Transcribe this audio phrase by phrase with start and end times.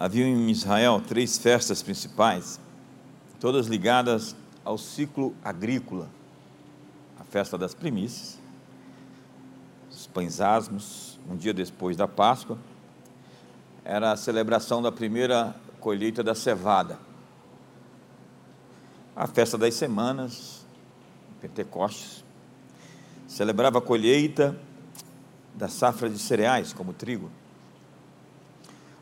[0.00, 2.60] Havia em Israel três festas principais,
[3.40, 6.08] todas ligadas ao ciclo agrícola:
[7.18, 8.38] a festa das primícias,
[9.90, 12.56] os pães asmos, um dia depois da Páscoa,
[13.84, 16.96] era a celebração da primeira colheita da cevada,
[19.16, 20.64] a festa das semanas,
[21.40, 22.24] Pentecostes,
[23.26, 24.56] celebrava a colheita
[25.56, 27.28] da safra de cereais, como trigo.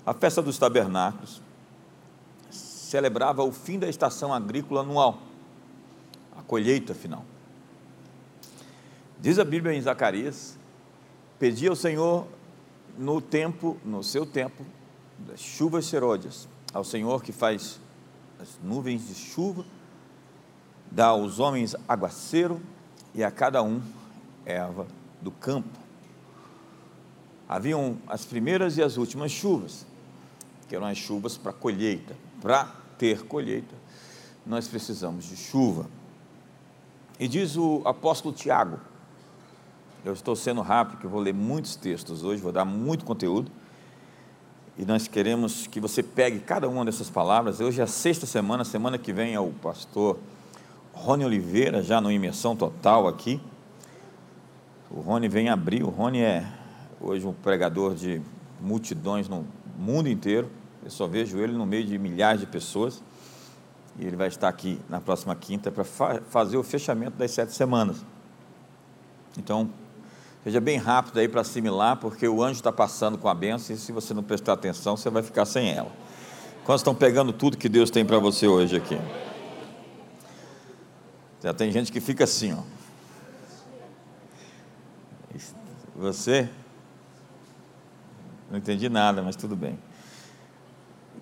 [0.06, 1.42] A festa dos tabernáculos
[2.48, 5.18] celebrava o fim da estação agrícola anual,
[6.38, 7.24] a colheita final.
[9.18, 10.56] Diz a Bíblia em Zacarias:
[11.40, 12.24] pedia ao Senhor
[12.96, 14.64] no tempo, no seu tempo,
[15.18, 17.80] das chuvas serôdias, ao Senhor que faz
[18.40, 19.64] as nuvens de chuva,
[20.88, 22.62] dá aos homens aguaceiro
[23.12, 23.82] e a cada um
[24.44, 24.86] erva
[25.20, 25.76] do campo.
[27.48, 29.84] Haviam as primeiras e as últimas chuvas
[30.68, 32.16] que eram as chuvas para colheita.
[32.40, 33.74] Para ter colheita,
[34.44, 35.86] nós precisamos de chuva.
[37.18, 38.78] E diz o apóstolo Tiago,
[40.04, 43.50] eu estou sendo rápido, que vou ler muitos textos hoje, vou dar muito conteúdo,
[44.78, 47.60] e nós queremos que você pegue cada uma dessas palavras.
[47.60, 50.18] Hoje é a sexta semana, semana que vem é o pastor
[50.92, 53.40] Rony Oliveira, já no Imersão Total aqui.
[54.90, 56.46] O Rony vem abrir, o Rony é
[57.00, 58.20] hoje um pregador de
[58.60, 59.46] multidões no
[59.78, 60.50] mundo inteiro.
[60.84, 63.02] Eu só vejo ele no meio de milhares de pessoas.
[63.98, 67.52] E ele vai estar aqui na próxima quinta para fa fazer o fechamento das sete
[67.52, 68.04] semanas.
[69.38, 69.70] Então,
[70.44, 73.78] seja bem rápido aí para assimilar, porque o anjo está passando com a benção e
[73.78, 75.90] se você não prestar atenção, você vai ficar sem ela.
[76.64, 78.98] Quantos estão pegando tudo que Deus tem para você hoje aqui?
[81.42, 82.62] Já tem gente que fica assim, ó.
[85.94, 86.50] Você?
[88.50, 89.78] Não entendi nada, mas tudo bem.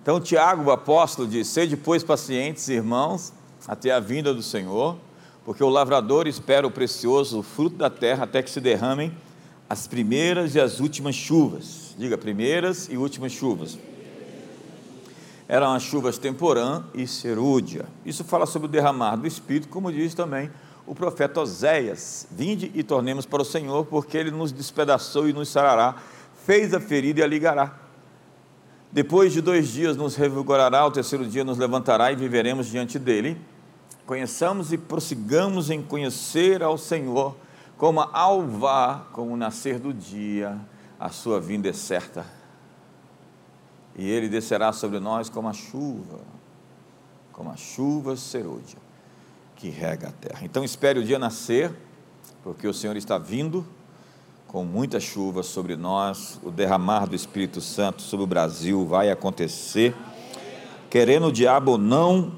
[0.02, 3.32] Então, Tiago, o apóstolo, diz: Sede, pois, pacientes, irmãos,
[3.66, 4.96] até a vinda do Senhor,
[5.44, 9.16] porque o lavrador espera o precioso fruto da terra até que se derramem
[9.68, 11.94] as primeiras e as últimas chuvas.
[11.98, 13.78] Diga, primeiras e últimas chuvas.
[15.48, 17.86] Eram as chuvas temporã e serúdia.
[18.04, 20.50] Isso fala sobre o derramar do Espírito, como diz também
[20.86, 25.48] o profeta Oséias: Vinde e tornemos para o Senhor, porque ele nos despedaçou e nos
[25.48, 25.96] sarará,
[26.44, 27.84] fez a ferida e a ligará
[28.94, 33.36] depois de dois dias nos revigorará, ao terceiro dia nos levantará e viveremos diante dele.
[34.06, 37.36] Conheçamos e prossigamos em conhecer ao Senhor,
[37.76, 40.56] como a alva, como o nascer do dia,
[40.96, 42.24] a sua vinda é certa.
[43.96, 46.20] E ele descerá sobre nós como a chuva,
[47.32, 48.78] como a chuva serúdia
[49.56, 50.44] que rega a terra.
[50.44, 51.72] Então espere o dia nascer,
[52.44, 53.66] porque o Senhor está vindo
[54.54, 59.92] com muita chuva sobre nós, o derramar do Espírito Santo sobre o Brasil vai acontecer.
[60.88, 62.30] Querendo o diabo ou não,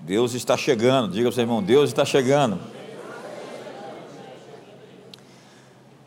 [0.00, 1.10] Deus está chegando.
[1.10, 2.58] Diga para o seu irmão: Deus está chegando.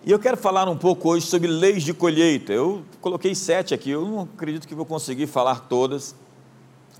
[0.05, 2.53] E eu quero falar um pouco hoje sobre leis de colheita.
[2.53, 6.13] Eu coloquei sete aqui, eu não acredito que vou conseguir falar todas.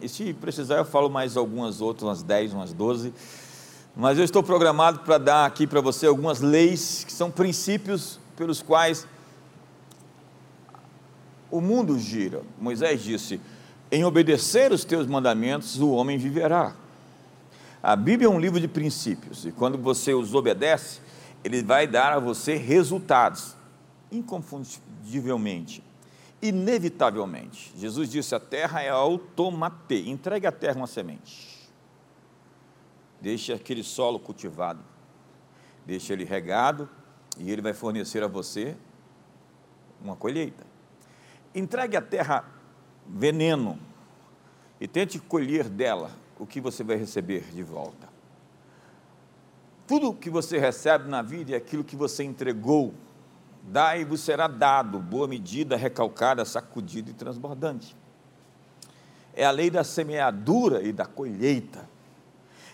[0.02, 3.14] E se precisar, eu falo mais algumas outras, umas dez, umas doze.
[3.96, 8.62] Mas eu estou programado para dar aqui para você algumas leis que são princípios pelos
[8.62, 9.06] quais
[11.52, 12.42] o mundo gira.
[12.58, 13.42] Moisés disse:
[13.92, 16.74] Em obedecer os teus mandamentos, o homem viverá.
[17.84, 21.02] A Bíblia é um livro de princípios, e quando você os obedece,
[21.44, 23.56] ele vai dar a você resultados,
[24.10, 25.84] inconfundivelmente,
[26.42, 27.74] inevitavelmente.
[27.78, 31.70] Jesus disse: A terra é automate, entregue à terra uma semente,
[33.20, 34.80] deixe aquele solo cultivado,
[35.86, 36.90] deixe ele regado,
[37.40, 38.76] e ele vai fornecer a você
[40.02, 40.64] uma colheita.
[41.56, 42.46] Entregue à terra
[43.08, 43.80] veneno
[44.80, 48.08] e tente colher dela o que você vai receber de volta.
[49.88, 52.94] Tudo que você recebe na vida é aquilo que você entregou.
[53.64, 57.96] Dai vos será dado, boa medida, recalcada, sacudida e transbordante.
[59.34, 61.90] É a lei da semeadura e da colheita.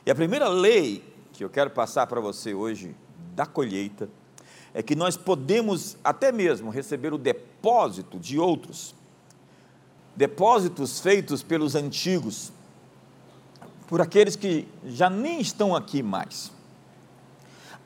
[0.06, 2.96] E a primeira lei que eu quero passar para você hoje,
[3.34, 4.10] da colheita,
[4.76, 8.94] é que nós podemos até mesmo receber o depósito de outros,
[10.14, 12.52] depósitos feitos pelos antigos,
[13.88, 16.52] por aqueles que já nem estão aqui mais.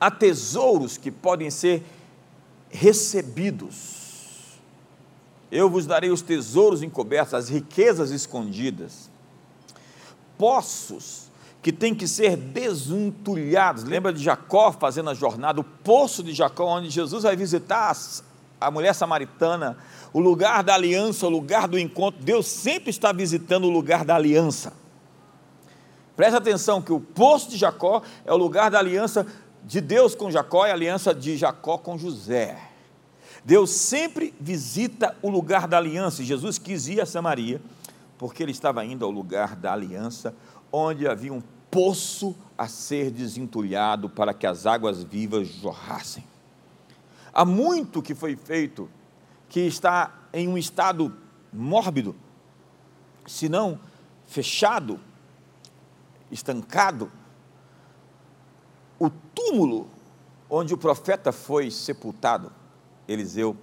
[0.00, 1.84] Há tesouros que podem ser
[2.68, 4.58] recebidos.
[5.48, 9.08] Eu vos darei os tesouros encobertos, as riquezas escondidas,
[10.36, 11.29] poços
[11.62, 13.84] que tem que ser desentulhados.
[13.84, 17.96] Lembra de Jacó fazendo a jornada, o poço de Jacó, onde Jesus vai visitar
[18.60, 19.76] a mulher samaritana,
[20.12, 22.22] o lugar da aliança, o lugar do encontro.
[22.22, 24.72] Deus sempre está visitando o lugar da aliança.
[26.16, 29.26] Preste atenção que o poço de Jacó é o lugar da aliança
[29.64, 32.58] de Deus com Jacó e a aliança de Jacó com José.
[33.44, 36.22] Deus sempre visita o lugar da aliança.
[36.22, 37.60] Jesus quis ir a Samaria,
[38.18, 40.34] porque ele estava indo ao lugar da aliança,
[40.72, 46.24] onde havia um poço a ser desentulhado para que as águas vivas jorrassem.
[47.32, 48.88] Há muito que foi feito
[49.48, 51.16] que está em um estado
[51.52, 52.14] mórbido,
[53.26, 53.78] se não
[54.26, 55.00] fechado,
[56.30, 57.10] estancado.
[58.98, 59.88] O túmulo
[60.48, 62.52] onde o profeta foi sepultado,
[63.08, 63.56] Eliseu,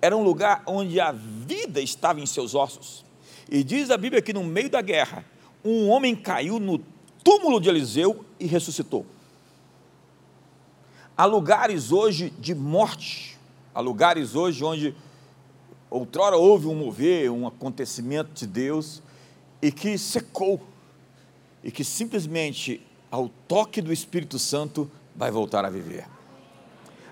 [0.00, 3.04] era um lugar onde a vida estava em seus ossos.
[3.50, 5.24] E diz a Bíblia que no meio da guerra,
[5.64, 6.78] um homem caiu no
[7.22, 9.06] túmulo de Eliseu e ressuscitou.
[11.16, 13.38] Há lugares hoje de morte,
[13.74, 14.94] há lugares hoje onde
[15.90, 19.02] outrora houve um mover, um acontecimento de Deus
[19.60, 20.60] e que secou,
[21.62, 26.06] e que simplesmente ao toque do Espírito Santo vai voltar a viver.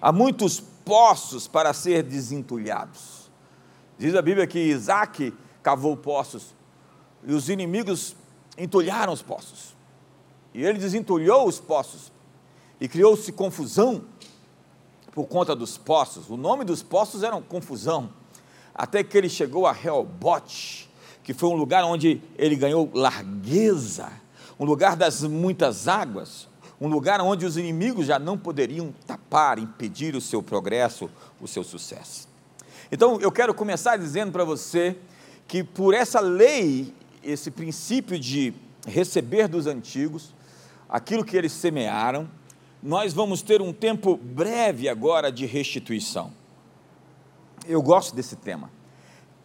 [0.00, 3.30] Há muitos poços para ser desentulhados.
[3.98, 5.32] Diz a Bíblia que Isaac
[5.62, 6.54] cavou poços
[7.22, 8.16] e os inimigos
[8.60, 9.74] entulharam os poços.
[10.52, 12.12] E ele desentulhou os poços
[12.80, 14.04] e criou-se confusão
[15.12, 16.28] por conta dos poços.
[16.28, 18.10] O nome dos poços era confusão.
[18.74, 20.88] Até que ele chegou a Reobote,
[21.22, 24.10] que foi um lugar onde ele ganhou largueza,
[24.58, 26.48] um lugar das muitas águas,
[26.80, 31.10] um lugar onde os inimigos já não poderiam tapar, impedir o seu progresso,
[31.40, 32.28] o seu sucesso.
[32.90, 34.96] Então, eu quero começar dizendo para você
[35.46, 38.52] que por essa lei, esse princípio de
[38.86, 40.34] receber dos antigos,
[40.88, 42.28] aquilo que eles semearam,
[42.82, 46.32] nós vamos ter um tempo breve agora de restituição.
[47.66, 48.70] Eu gosto desse tema.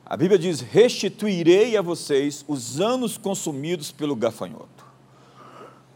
[0.06, 4.86] A Bíblia diz: Restituirei a vocês os anos consumidos pelo gafanhoto.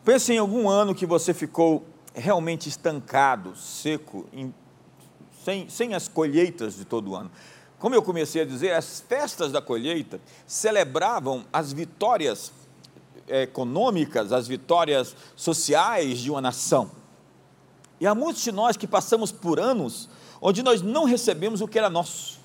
[0.03, 4.53] Pense em algum ano que você ficou realmente estancado, seco, em,
[5.43, 7.31] sem, sem as colheitas de todo o ano.
[7.79, 12.51] Como eu comecei a dizer, as festas da colheita celebravam as vitórias
[13.27, 16.91] econômicas, as vitórias sociais de uma nação.
[17.99, 20.09] E há muitos de nós que passamos por anos
[20.41, 22.39] onde nós não recebemos o que era nosso,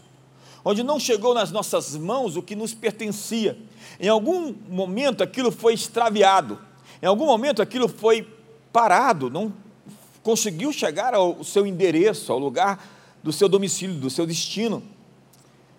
[0.65, 3.59] onde não chegou nas nossas mãos o que nos pertencia.
[3.99, 6.59] Em algum momento aquilo foi extraviado,
[7.03, 8.29] em algum momento aquilo foi
[8.73, 9.53] parado, não
[10.23, 12.85] conseguiu chegar ao seu endereço, ao lugar
[13.23, 14.83] do seu domicílio, do seu destino.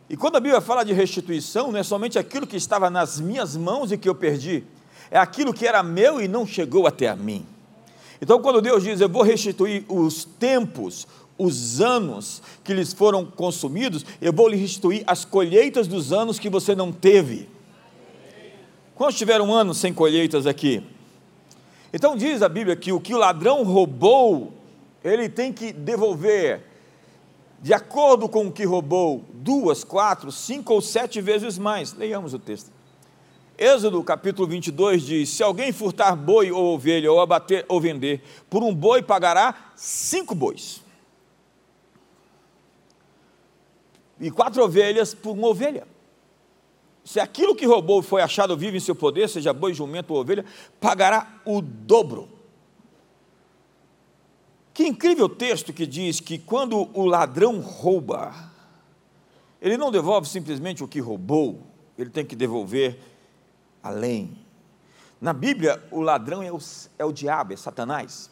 [0.09, 3.57] E quando a Bíblia fala de restituição, não é somente aquilo que estava nas minhas
[3.57, 4.63] mãos e que eu perdi,
[5.09, 7.45] é aquilo que era meu e não chegou até a mim.
[8.21, 11.07] Então, quando Deus diz, eu vou restituir os tempos,
[11.37, 16.49] os anos que lhes foram consumidos, eu vou lhe restituir as colheitas dos anos que
[16.49, 17.49] você não teve.
[18.93, 20.81] Quantos tiveram anos sem colheitas aqui?
[21.91, 24.53] Então diz a Bíblia que o que o ladrão roubou,
[25.03, 26.61] ele tem que devolver,
[27.65, 31.93] de acordo com o que roubou, duas, quatro, cinco ou sete vezes mais.
[31.93, 32.71] Leiamos o texto.
[33.57, 38.21] Êxodo capítulo 22 diz: Se alguém furtar boi ou ovelha, ou abater ou vender,
[38.51, 40.79] por um boi pagará cinco bois.
[44.21, 45.87] E quatro ovelhas por uma ovelha.
[47.03, 50.45] Se aquilo que roubou foi achado vivo em seu poder, seja boi, jumento ou ovelha,
[50.79, 52.34] pagará o dobro.
[54.75, 58.51] Que incrível texto que diz que quando o ladrão rouba,
[59.61, 61.65] ele não devolve simplesmente o que roubou,
[61.97, 62.99] ele tem que devolver
[63.81, 64.37] além.
[65.21, 66.59] Na Bíblia, o ladrão é o,
[66.99, 68.29] é o diabo, é Satanás.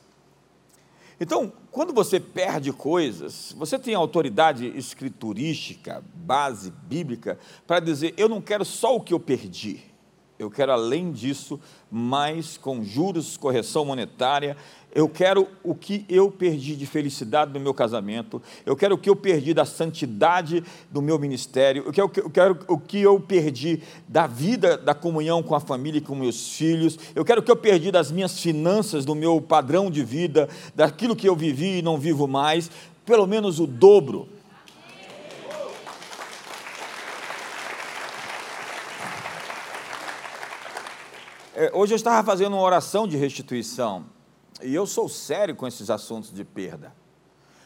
[1.17, 8.41] Então, quando você perde coisas, você tem autoridade escriturística, base bíblica, para dizer: eu não
[8.41, 9.79] quero só o que eu perdi,
[10.43, 11.59] eu quero além disso,
[11.89, 14.57] mais com juros, correção monetária,
[14.95, 19.09] eu quero o que eu perdi de felicidade no meu casamento, eu quero o que
[19.09, 23.81] eu perdi da santidade do meu ministério, eu quero, eu quero o que eu perdi
[24.07, 27.51] da vida, da comunhão com a família e com meus filhos, eu quero o que
[27.51, 31.81] eu perdi das minhas finanças, do meu padrão de vida, daquilo que eu vivi e
[31.81, 32.69] não vivo mais,
[33.05, 34.27] pelo menos o dobro.
[41.74, 44.05] Hoje eu estava fazendo uma oração de restituição
[44.62, 46.93] e eu sou sério com esses assuntos de perda,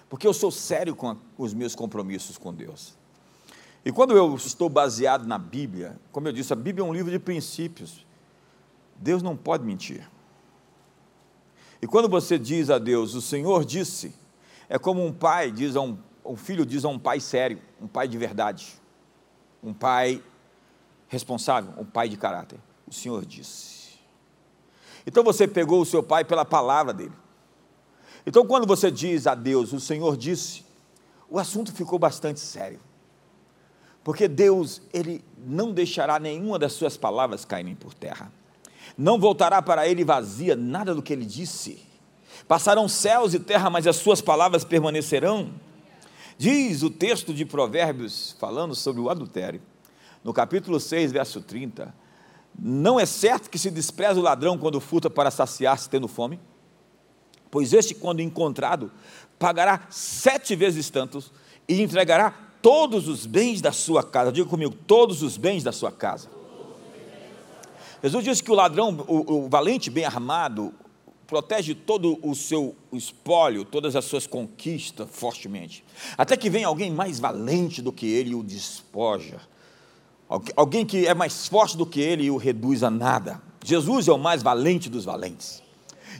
[0.09, 2.95] porque eu sou sério com os meus compromissos com Deus.
[3.85, 7.09] E quando eu estou baseado na Bíblia, como eu disse, a Bíblia é um livro
[7.09, 8.05] de princípios.
[8.97, 10.09] Deus não pode mentir.
[11.81, 14.13] E quando você diz a Deus, o Senhor disse,
[14.67, 17.87] é como um pai diz a um, um filho diz a um pai sério, um
[17.87, 18.73] pai de verdade,
[19.63, 20.21] um pai
[21.07, 22.59] responsável, um pai de caráter.
[22.87, 23.76] O Senhor disse.
[25.07, 27.13] Então você pegou o seu pai pela palavra dele.
[28.25, 30.65] Então, quando você diz a Deus, o Senhor disse,
[31.29, 32.81] o assunto ficou bastante sério.
[34.03, 38.29] Porque Deus, Ele não deixará nenhuma das suas palavras caírem por terra.
[38.97, 41.81] Não voltará para Ele vazia nada do que Ele disse.
[42.45, 45.53] Passarão céus e terra, mas as suas palavras permanecerão.
[46.37, 49.61] Diz o texto de Provérbios, falando sobre o adultério,
[50.21, 51.93] no capítulo 6, verso 30,
[52.57, 56.39] não é certo que se despreza o ladrão quando furta para saciar-se tendo fome?
[57.51, 58.91] Pois este, quando encontrado,
[59.37, 61.31] pagará sete vezes tantos
[61.67, 64.31] e entregará todos os bens da sua casa.
[64.31, 66.29] Diga comigo, todos os bens da sua casa.
[68.01, 70.73] Jesus disse que o ladrão, o, o valente bem armado,
[71.25, 75.83] protege todo o seu espólio, todas as suas conquistas fortemente.
[76.17, 79.41] Até que venha alguém mais valente do que ele e o despoja.
[80.55, 83.41] Alguém que é mais forte do que ele e o reduz a nada.
[83.63, 85.61] Jesus é o mais valente dos valentes.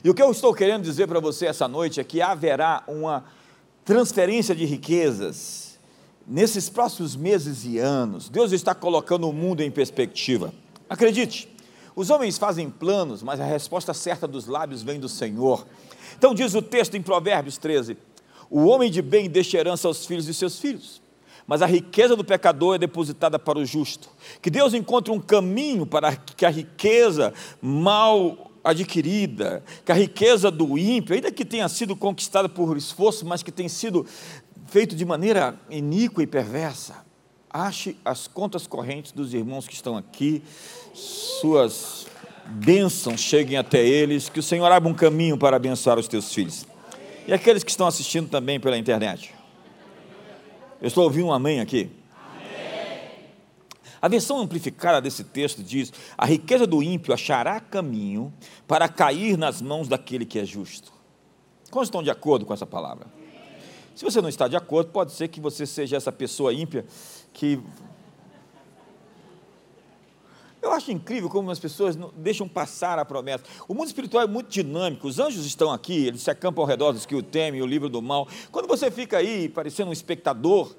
[0.02, 3.24] E o que eu estou querendo dizer para você essa noite é que haverá uma
[3.84, 5.78] transferência de riquezas
[6.26, 8.28] nesses próximos meses e anos.
[8.28, 10.52] Deus está colocando o mundo em perspectiva.
[10.88, 11.48] Acredite,
[11.96, 15.66] os homens fazem planos, mas a resposta certa dos lábios vem do Senhor.
[16.16, 17.96] Então diz o texto em Provérbios 13:
[18.48, 21.02] O homem de bem deixa herança aos filhos de seus filhos,
[21.48, 24.10] mas a riqueza do pecador é depositada para o justo.
[24.42, 30.76] Que Deus encontre um caminho para que a riqueza mal adquirida, que a riqueza do
[30.76, 34.04] ímpio, ainda que tenha sido conquistada por esforço, mas que tenha sido
[34.66, 36.96] feito de maneira iníqua e perversa,
[37.48, 40.42] ache as contas correntes dos irmãos que estão aqui,
[40.92, 42.06] suas
[42.44, 46.66] bênçãos cheguem até eles, que o Senhor abra um caminho para abençoar os teus filhos.
[47.26, 49.37] E aqueles que estão assistindo também pela internet.
[50.80, 51.90] Eu estou ouvindo um amém aqui.
[54.00, 58.32] A versão amplificada desse texto diz: A riqueza do ímpio achará caminho
[58.66, 60.92] para cair nas mãos daquele que é justo.
[61.70, 63.06] Quantos estão de acordo com essa palavra?
[63.94, 66.86] Se você não está de acordo, pode ser que você seja essa pessoa ímpia
[67.32, 67.60] que.
[70.60, 73.44] Eu acho incrível como as pessoas deixam passar a promessa.
[73.68, 75.06] O mundo espiritual é muito dinâmico.
[75.06, 77.88] Os anjos estão aqui, eles se acampam ao redor dos que o temem, o livro
[77.88, 78.26] do mal.
[78.50, 80.74] Quando você fica aí parecendo um espectador,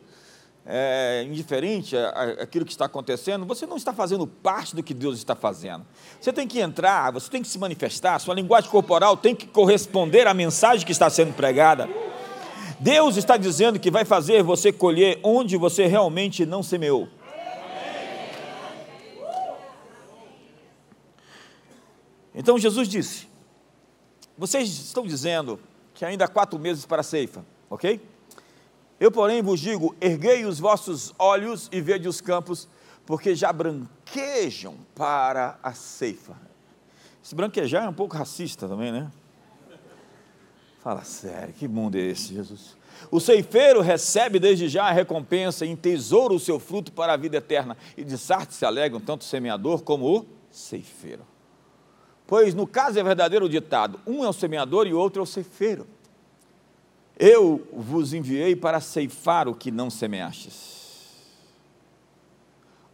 [0.65, 1.95] é, indiferente
[2.38, 5.86] àquilo que está acontecendo, você não está fazendo parte do que Deus está fazendo.
[6.19, 10.27] Você tem que entrar, você tem que se manifestar, sua linguagem corporal tem que corresponder
[10.27, 11.89] à mensagem que está sendo pregada.
[12.79, 17.09] Deus está dizendo que vai fazer você colher onde você realmente não semeou.
[22.39, 23.27] Então Jesus disse:
[24.38, 25.60] Vocês estão dizendo
[25.93, 28.01] que ainda há quatro meses para a ceifa, ok?
[28.98, 32.65] Eu, porém, vos digo: erguei os vossos olhos e vede os campos,
[33.05, 36.34] porque já branquejam para a ceifa.
[37.22, 39.12] Esse branquejar é um pouco racista também, né?
[40.79, 42.77] Fala sério, que mundo é esse, Jesus?
[43.12, 47.36] O ceifeiro recebe desde já a recompensa e entesoura o seu fruto para a vida
[47.36, 47.75] eterna.
[47.98, 51.28] E de Sartre se alegram tanto o semeador como o ceifeiro.
[52.29, 55.24] Pois no caso é verdadeiro o ditado: um é o semeador e o outro é
[55.24, 55.88] o ceifeiro.
[57.17, 60.77] Eu vos enviei para ceifar o que não semeastes.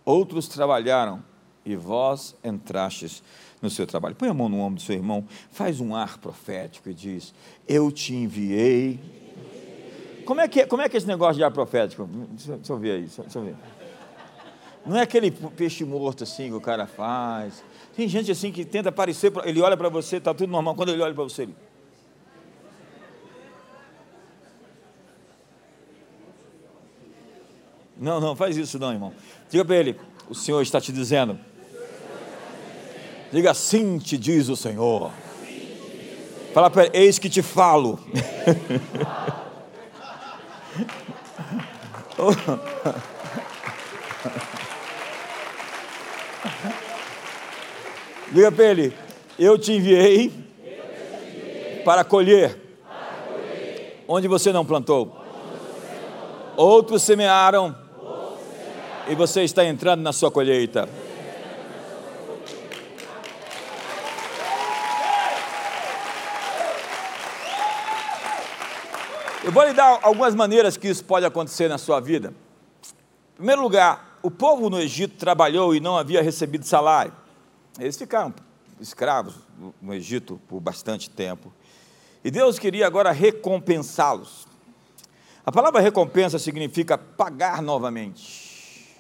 [0.06, 1.22] Outros trabalharam
[1.65, 3.22] e vós entrastes
[3.62, 4.15] no seu trabalho.
[4.15, 7.34] Põe a mão no ombro do seu irmão, faz um ar profético e diz:
[7.68, 9.01] Eu te enviei.
[10.25, 12.08] Como é que, é, como é, que é esse negócio de ar profético?
[12.32, 13.56] Deixa, deixa eu ver aí, deixa, deixa eu ver.
[14.86, 17.62] Não é aquele peixe morto assim que o cara faz.
[17.96, 20.75] Tem gente assim que tenta aparecer, ele olha para você, está tudo normal.
[20.75, 21.56] Quando ele olha para você, ele.
[27.98, 29.14] Não, não, faz isso não, irmão.
[29.50, 29.98] Diga para ele:
[30.30, 31.40] o Senhor está te dizendo.
[33.32, 35.12] Diga assim te diz o Senhor.
[36.54, 37.98] Fala para ele: eis que te falo.
[48.36, 48.94] Diga para ele:
[49.39, 50.30] eu te enviei
[51.86, 52.60] para colher
[54.06, 55.15] onde você não plantou.
[56.58, 57.74] Outros semearam
[59.08, 60.89] e você está entrando na sua colheita.
[69.46, 72.34] Eu vou lhe dar algumas maneiras que isso pode acontecer na sua vida.
[73.36, 77.13] Em primeiro lugar, o povo no Egito trabalhou e não havia recebido salário.
[77.79, 78.34] Eles ficaram
[78.79, 79.36] escravos
[79.82, 81.53] no Egito por bastante tempo.
[82.24, 84.48] E Deus queria agora recompensá-los.
[85.46, 88.96] A palavra recompensa significa pagar novamente.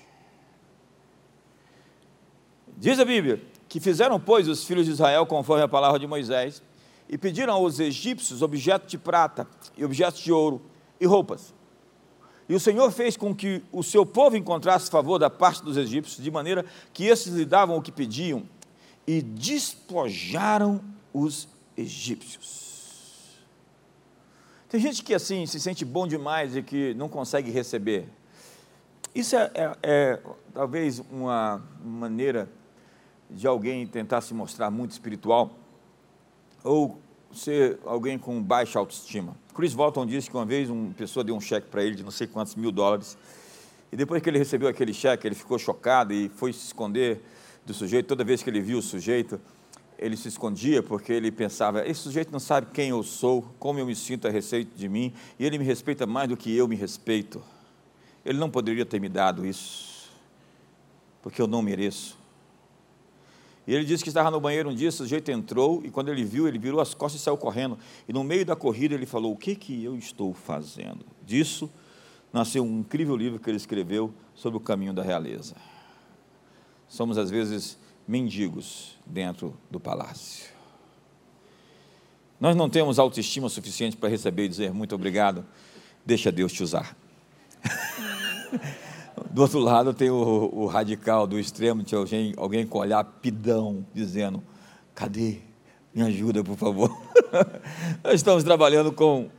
[2.77, 6.61] Diz a Bíblia que fizeram, pois, os filhos de Israel conforme a palavra de Moisés
[7.09, 10.61] e pediram aos egípcios objetos de prata e objetos de ouro
[10.99, 11.53] e roupas.
[12.47, 16.23] E o Senhor fez com que o seu povo encontrasse favor da parte dos egípcios,
[16.23, 16.63] de maneira
[16.93, 18.43] que esses lhe davam o que pediam
[19.07, 20.81] e despojaram
[21.13, 21.47] os
[21.77, 22.65] egípcios.
[24.67, 28.09] Tem gente que assim se sente bom demais e que não consegue receber.
[29.13, 30.19] Isso é, é, é
[30.53, 32.49] talvez uma maneira
[33.29, 35.51] de alguém tentar se mostrar muito espiritual
[36.63, 36.99] ou
[37.31, 39.35] ser alguém com baixa autoestima.
[39.53, 42.11] Chris Walton disse que uma vez uma pessoa deu um cheque para ele de não
[42.11, 43.17] sei quantos mil dólares
[43.91, 47.21] e depois que ele recebeu aquele cheque ele ficou chocado e foi se esconder
[47.65, 48.07] do sujeito.
[48.07, 49.39] Toda vez que ele viu o sujeito,
[49.97, 53.85] ele se escondia porque ele pensava: esse sujeito não sabe quem eu sou, como eu
[53.85, 56.75] me sinto a respeito de mim, e ele me respeita mais do que eu me
[56.75, 57.41] respeito.
[58.23, 60.09] Ele não poderia ter me dado isso,
[61.21, 62.17] porque eu não mereço.
[63.67, 66.23] E ele disse que estava no banheiro um dia, o sujeito entrou, e quando ele
[66.23, 67.77] viu, ele virou as costas e saiu correndo.
[68.07, 71.05] E no meio da corrida ele falou: O que, que eu estou fazendo?
[71.25, 71.69] Disso
[72.31, 75.55] nasceu um incrível livro que ele escreveu sobre o caminho da realeza.
[76.87, 77.77] Somos, às vezes,
[78.07, 80.45] mendigos dentro do palácio.
[82.39, 85.45] Nós não temos autoestima suficiente para receber e dizer muito obrigado,
[86.05, 86.95] deixa Deus te usar.
[89.31, 93.85] do outro lado tem o, o radical do extremo, tinha alguém, alguém com olhar pidão,
[93.93, 94.43] dizendo:
[94.93, 95.39] cadê?
[95.93, 96.89] Me ajuda, por favor.
[98.03, 99.29] nós estamos trabalhando com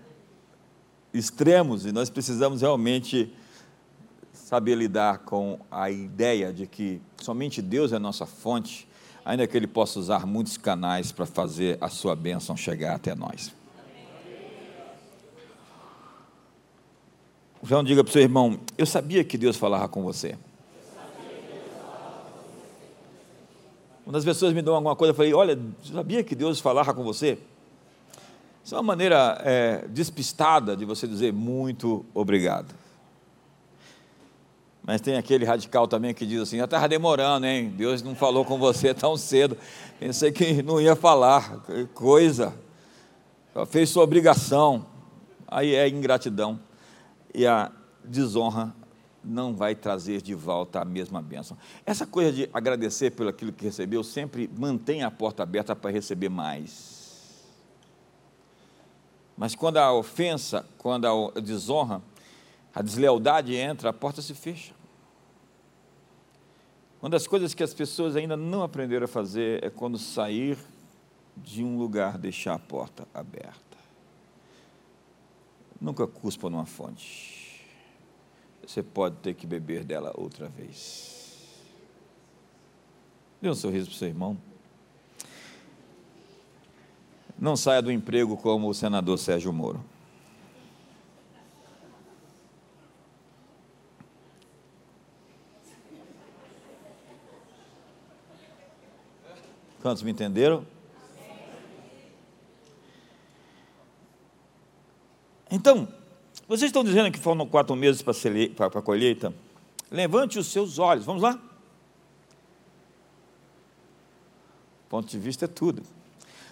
[1.12, 3.30] extremos e nós precisamos realmente
[4.46, 8.86] saber lidar com a ideia de que somente Deus é a nossa fonte
[9.24, 13.52] ainda que Ele possa usar muitos canais para fazer a sua bênção chegar até nós.
[17.60, 20.38] Então diga para o seu irmão, eu sabia que Deus falava com você.
[24.04, 25.58] Quando as pessoas me dão alguma coisa, eu falei, olha,
[25.92, 27.36] sabia que Deus falava com você?
[28.64, 32.85] Isso é uma maneira é, despistada de você dizer muito obrigado.
[34.86, 37.68] Mas tem aquele radical também que diz assim: já estava demorando, hein?
[37.70, 39.58] Deus não falou com você tão cedo.
[39.98, 41.58] Pensei que não ia falar.
[41.92, 42.54] Coisa.
[43.66, 44.86] Fez sua obrigação.
[45.48, 46.60] Aí é ingratidão.
[47.34, 47.72] E a
[48.04, 48.72] desonra
[49.24, 51.58] não vai trazer de volta a mesma bênção.
[51.84, 56.28] Essa coisa de agradecer pelo aquilo que recebeu sempre mantém a porta aberta para receber
[56.28, 57.44] mais.
[59.36, 62.00] Mas quando a ofensa, quando a desonra,
[62.72, 64.75] a deslealdade entra, a porta se fecha.
[67.06, 70.58] Uma das coisas que as pessoas ainda não aprenderam a fazer é quando sair
[71.36, 73.78] de um lugar, deixar a porta aberta.
[75.80, 77.64] Nunca cuspa numa fonte.
[78.66, 81.62] Você pode ter que beber dela outra vez.
[83.40, 84.36] Dê um sorriso para o seu irmão.
[87.38, 89.80] Não saia do emprego como o senador Sérgio Moro.
[99.86, 100.66] Quantos me entenderam?
[105.48, 105.86] Então,
[106.48, 109.32] vocês estão dizendo que foram quatro meses para a colheita?
[109.88, 111.40] Levante os seus olhos, vamos lá?
[114.88, 115.84] Ponto de vista é tudo.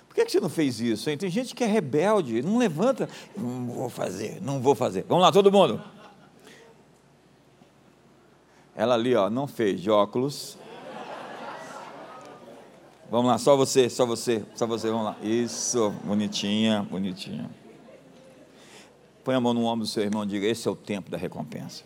[0.06, 1.10] Por que você não fez isso?
[1.10, 1.18] Hein?
[1.18, 3.08] Tem gente que é rebelde, não levanta.
[3.36, 5.06] Não vou fazer, não vou fazer.
[5.08, 5.82] Vamos lá, todo mundo.
[8.76, 10.56] Ela ali, ó, não fez de óculos,
[13.10, 15.16] Vamos lá, só você, só você, só você, vamos lá.
[15.22, 17.50] Isso, bonitinha, bonitinha.
[19.22, 21.16] Põe a mão no ombro do seu irmão e diga: Esse é o tempo da
[21.16, 21.84] recompensa.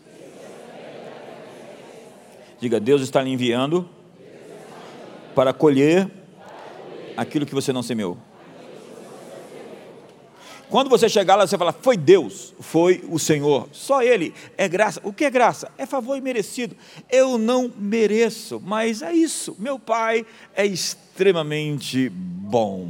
[2.61, 3.88] Diga: Deus está lhe enviando
[5.35, 6.11] para colher
[7.16, 8.16] aquilo que você não semeou.
[10.70, 15.00] Quando você chegar lá, você fala, foi Deus, foi o Senhor, só Ele é graça.
[15.02, 15.70] O que é graça?
[15.78, 16.76] É favor imerecido.
[17.11, 19.57] Eu não mereço, mas é isso.
[19.59, 22.88] Meu Pai é extremamente bom.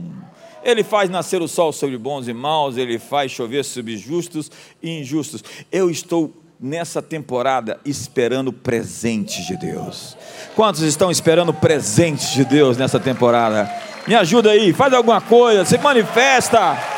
[0.64, 4.50] Ele faz nascer o sol sobre bons e maus, ele faz chover sobre justos
[4.82, 5.42] e injustos.
[5.70, 10.16] Eu estou nessa temporada esperando presentes de Deus.
[10.56, 13.70] Quantos estão esperando presentes de Deus nessa temporada?
[14.06, 16.97] Me ajuda aí, faz alguma coisa, se manifesta.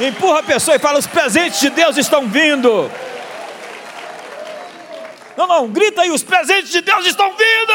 [0.00, 2.90] Empurra a pessoa e fala: os presentes de Deus estão vindo.
[5.36, 7.72] Não, não, grita aí: os presentes de Deus estão vindo.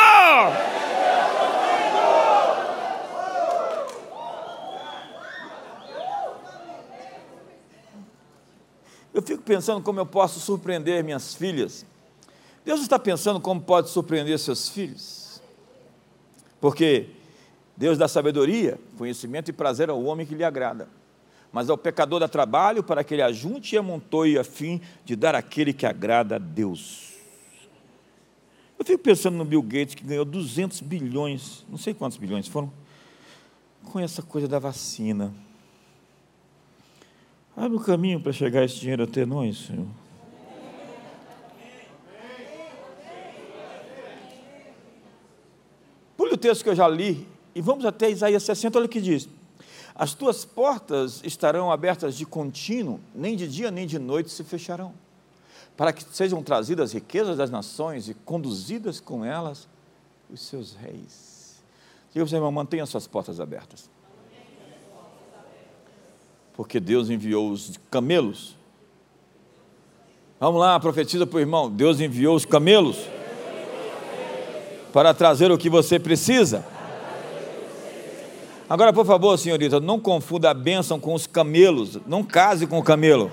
[9.14, 11.86] Eu fico pensando como eu posso surpreender minhas filhas.
[12.66, 15.42] Deus está pensando como pode surpreender seus filhos.
[16.60, 17.10] Porque
[17.76, 20.88] Deus dá sabedoria, conhecimento e prazer ao homem que lhe agrada.
[21.54, 25.36] Mas ao pecador dá trabalho para que ele ajunte e amontoe a fim de dar
[25.36, 27.14] aquele que agrada a Deus.
[28.78, 32.74] Eu fico pensando no Bill Gates que ganhou 200 bilhões, não sei quantos bilhões foram,
[33.84, 35.32] com essa coisa da vacina.
[37.56, 39.86] Abre o um caminho para chegar esse dinheiro até nós, Senhor.
[46.18, 49.00] Pule o texto que eu já li e vamos até Isaías 60, olha o que
[49.00, 49.30] diz.
[49.96, 54.94] As tuas portas estarão abertas de contínuo, nem de dia nem de noite se fecharão,
[55.78, 59.68] para que sejam trazidas as riquezas das nações e conduzidas com elas
[60.32, 61.64] os seus reis.
[62.12, 63.90] Diga para irmão, mantenha suas portas abertas.
[66.54, 68.56] Porque Deus enviou os camelos.
[70.40, 71.70] Vamos lá, profetiza para o irmão.
[71.70, 72.98] Deus enviou os camelos
[74.92, 76.64] para trazer o que você precisa.
[78.74, 82.00] Agora, por favor, senhorita, não confunda a bênção com os camelos.
[82.08, 83.32] Não case com o camelo.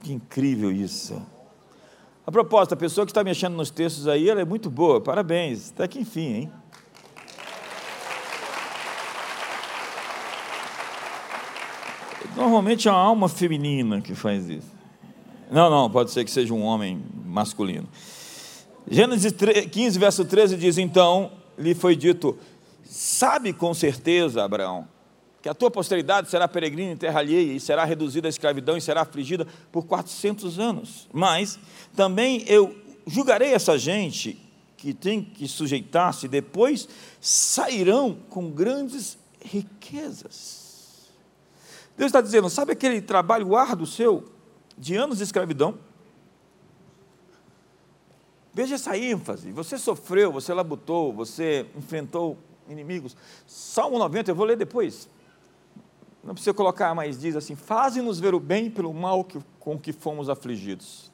[0.00, 1.22] Que incrível isso.
[2.26, 5.00] A propósito, a pessoa que está mexendo nos textos aí, ela é muito boa.
[5.00, 5.70] Parabéns.
[5.70, 6.52] Até que enfim, hein?
[12.34, 14.72] Normalmente é uma alma feminina que faz isso.
[15.48, 17.86] Não, não, pode ser que seja um homem masculino.
[18.90, 19.32] Gênesis
[19.70, 22.38] 15, verso 13 diz: Então lhe foi dito:
[22.84, 24.86] Sabe com certeza, Abraão,
[25.40, 28.80] que a tua posteridade será peregrina em terra alheia e será reduzida à escravidão e
[28.80, 31.08] será afligida por 400 anos.
[31.12, 31.58] Mas
[31.94, 34.38] também eu julgarei essa gente
[34.76, 36.88] que tem que sujeitar-se, depois
[37.20, 41.10] sairão com grandes riquezas.
[41.96, 44.32] Deus está dizendo: sabe aquele trabalho árduo seu?
[44.76, 45.78] de anos de escravidão.
[48.54, 49.50] Veja essa ênfase.
[49.52, 52.36] Você sofreu, você labutou, você enfrentou
[52.68, 53.16] inimigos.
[53.46, 55.08] Salmo 90, eu vou ler depois.
[56.22, 59.92] Não precisa colocar, mas diz assim: Faze-nos ver o bem pelo mal que, com que
[59.92, 61.10] fomos afligidos.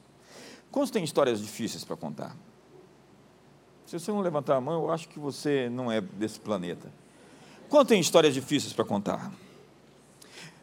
[0.71, 2.35] Quantos têm histórias difíceis para contar?
[3.85, 6.91] Se você não levantar a mão, eu acho que você não é desse planeta.
[7.67, 9.31] Quantos têm histórias difíceis para contar?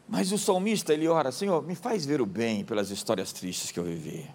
[0.07, 3.79] Mas o salmista, ele ora, Senhor, me faz ver o bem pelas histórias tristes que
[3.79, 4.29] eu vivi.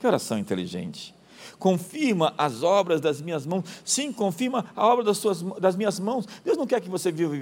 [0.00, 1.14] Que oração inteligente.
[1.58, 3.64] Confirma as obras das minhas mãos.
[3.84, 6.26] Sim, confirma a obra das, suas, das minhas mãos.
[6.44, 7.34] Deus não quer que você viva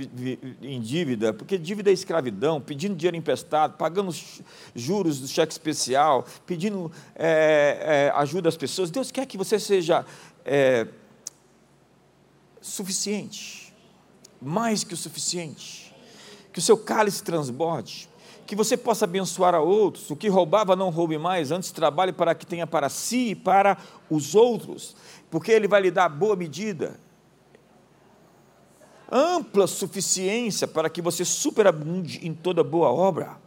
[0.63, 4.15] em dívida, porque dívida é escravidão, pedindo dinheiro emprestado, pagando
[4.75, 8.91] juros do cheque especial, pedindo é, é, ajuda às pessoas.
[8.91, 10.05] Deus quer que você seja
[10.45, 10.87] é,
[12.61, 13.75] suficiente,
[14.41, 15.87] mais que o suficiente
[16.57, 18.09] que o seu cálice transborde,
[18.47, 20.11] que você possa abençoar a outros.
[20.11, 23.77] O que roubava, não roube mais, antes trabalhe para que tenha para si e para
[24.09, 24.97] os outros,
[25.31, 26.99] porque Ele vai lhe dar boa medida,
[29.11, 33.45] ampla suficiência para que você superabunde em toda boa obra.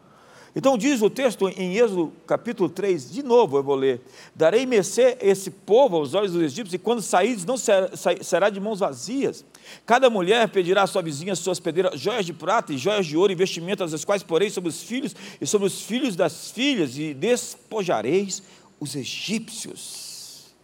[0.56, 4.02] Então diz o texto em Êxodo capítulo 3, de novo eu vou ler:
[4.34, 8.80] Darei mercê esse povo aos olhos dos egípcios, e quando saíres não será de mãos
[8.80, 9.46] vazias.
[9.86, 13.32] Cada mulher pedirá à sua vizinha suas pedreiras joias de prata e joias de ouro
[13.32, 17.14] e vestimentas, as quais porei sobre os filhos e sobre os filhos das filhas, e
[17.14, 18.42] despojareis
[18.80, 20.56] os egípcios.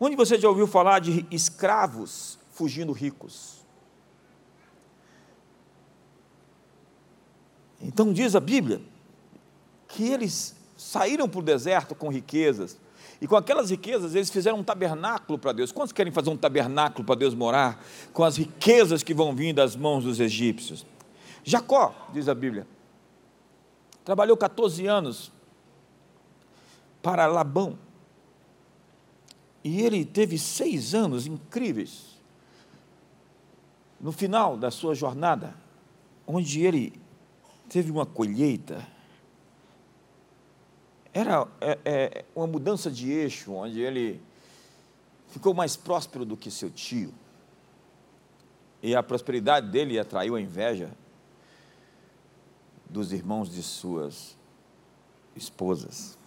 [0.00, 3.56] Onde você já ouviu falar de escravos fugindo ricos?
[7.80, 8.80] Então diz a Bíblia
[9.96, 12.78] que eles saíram para o deserto com riquezas,
[13.18, 15.72] e com aquelas riquezas eles fizeram um tabernáculo para Deus.
[15.72, 17.82] Quantos querem fazer um tabernáculo para Deus morar?
[18.12, 20.84] Com as riquezas que vão vir das mãos dos egípcios.
[21.42, 22.66] Jacó, diz a Bíblia,
[24.04, 25.32] trabalhou 14 anos
[27.02, 27.78] para Labão.
[29.64, 32.18] E ele teve seis anos incríveis.
[33.98, 35.54] No final da sua jornada,
[36.26, 36.92] onde ele
[37.70, 38.86] teve uma colheita
[41.16, 44.20] era é, é, uma mudança de eixo, onde ele
[45.28, 47.10] ficou mais próspero do que seu tio.
[48.82, 50.90] E a prosperidade dele atraiu a inveja
[52.90, 54.36] dos irmãos de suas
[55.34, 56.18] esposas.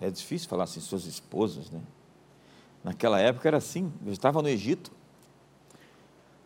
[0.00, 1.82] É difícil falar assim, suas esposas, né?
[2.82, 3.92] Naquela época era assim.
[4.06, 4.90] Eu estava no Egito,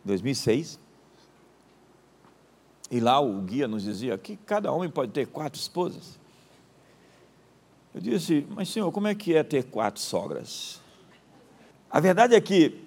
[0.05, 0.81] 2006,
[2.91, 6.24] e lá o guia nos dizia que cada homem pode ter quatro esposas.
[7.95, 10.81] Eu disse, mas senhor, como é que é ter quatro sogras?
[11.89, 12.83] A verdade é que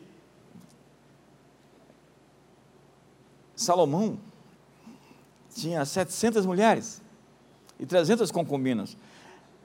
[3.56, 4.20] Salomão
[5.56, 7.02] tinha 700 mulheres
[7.80, 8.98] e 300 concubinas.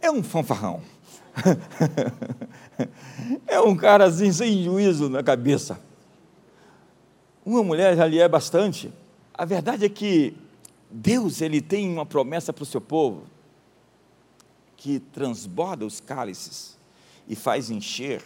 [0.01, 0.81] É um fanfarrão.
[3.49, 5.81] é um cara assim, sem juízo na cabeça.
[7.45, 8.93] Uma mulher já lhe é bastante.
[9.35, 10.37] A verdade é que
[10.89, 13.25] Deus ele tem uma promessa para o seu povo
[14.83, 16.77] que transborda os cálices
[17.29, 18.21] e faz encher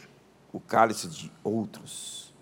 [0.50, 2.32] o cálice de outros.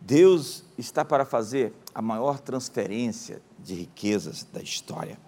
[0.00, 5.18] Deus está para fazer a maior transferência de riquezas da história.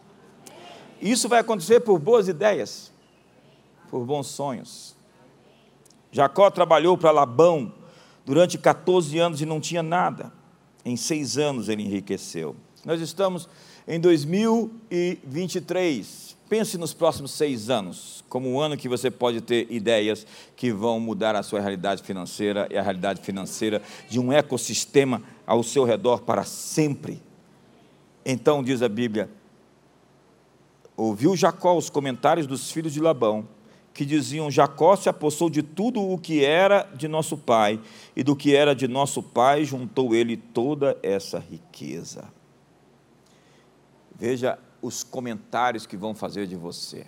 [1.03, 2.93] Isso vai acontecer por boas ideias,
[3.91, 4.95] por bons sonhos.
[6.13, 7.75] Jacó trabalhou para Labão
[8.25, 10.33] durante 14 anos e não tinha nada.
[10.85, 12.55] Em seis anos ele enriqueceu.
[12.85, 13.49] Nós estamos
[13.89, 16.30] em 2023.
[16.51, 20.99] Pense nos próximos seis anos, como um ano que você pode ter ideias que vão
[20.99, 26.23] mudar a sua realidade financeira e a realidade financeira de um ecossistema ao seu redor
[26.23, 27.23] para sempre.
[28.27, 29.31] Então, diz a Bíblia,
[30.97, 33.47] ouviu Jacó os comentários dos filhos de Labão,
[33.95, 37.81] que diziam: Jacó se apossou de tudo o que era de nosso pai,
[38.17, 42.25] e do que era de nosso pai juntou ele toda essa riqueza.
[44.19, 47.07] Veja os comentários que vão fazer de você.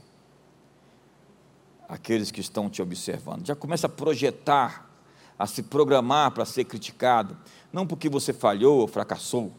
[1.89, 3.47] Aqueles que estão te observando.
[3.47, 4.91] Já começa a projetar,
[5.39, 7.37] a se programar para ser criticado.
[7.73, 9.53] Não porque você falhou ou fracassou.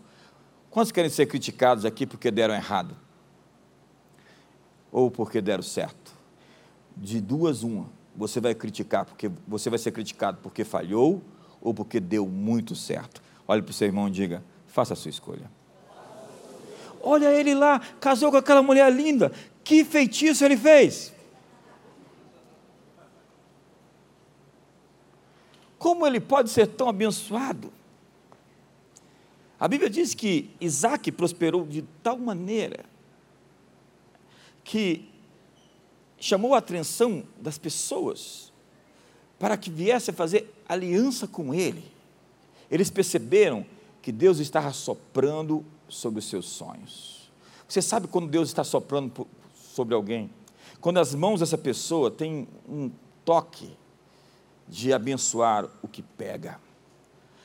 [0.69, 2.95] Quantos querem ser criticados aqui porque deram errado?
[4.91, 6.13] Ou porque deram certo?
[6.95, 7.89] De duas, uma.
[8.15, 11.21] Você vai criticar porque você vai ser criticado porque falhou
[11.62, 13.21] ou porque deu muito certo.
[13.47, 15.49] Olhe para o seu irmão e diga: faça a sua escolha.
[17.06, 19.30] Olha ele lá, casou com aquela mulher linda.
[19.62, 21.13] Que feitiço ele fez?
[25.78, 27.74] Como ele pode ser tão abençoado?
[29.60, 32.86] A Bíblia diz que Isaac prosperou de tal maneira
[34.63, 35.10] que
[36.18, 38.54] chamou a atenção das pessoas
[39.38, 41.84] para que viesse a fazer aliança com ele.
[42.72, 43.66] Eles perceberam
[44.02, 47.32] que Deus estava soprando sobre os seus sonhos.
[47.67, 49.27] Você sabe quando Deus está soprando
[49.73, 50.29] sobre alguém?
[50.82, 52.91] Quando as mãos dessa pessoa têm um
[53.23, 53.71] toque
[54.67, 56.60] de abençoar o que pega.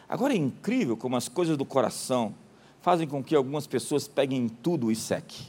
[0.08, 2.34] Agora é incrível como as coisas do coração
[2.80, 5.46] fazem com que algumas pessoas peguem tudo e sequem.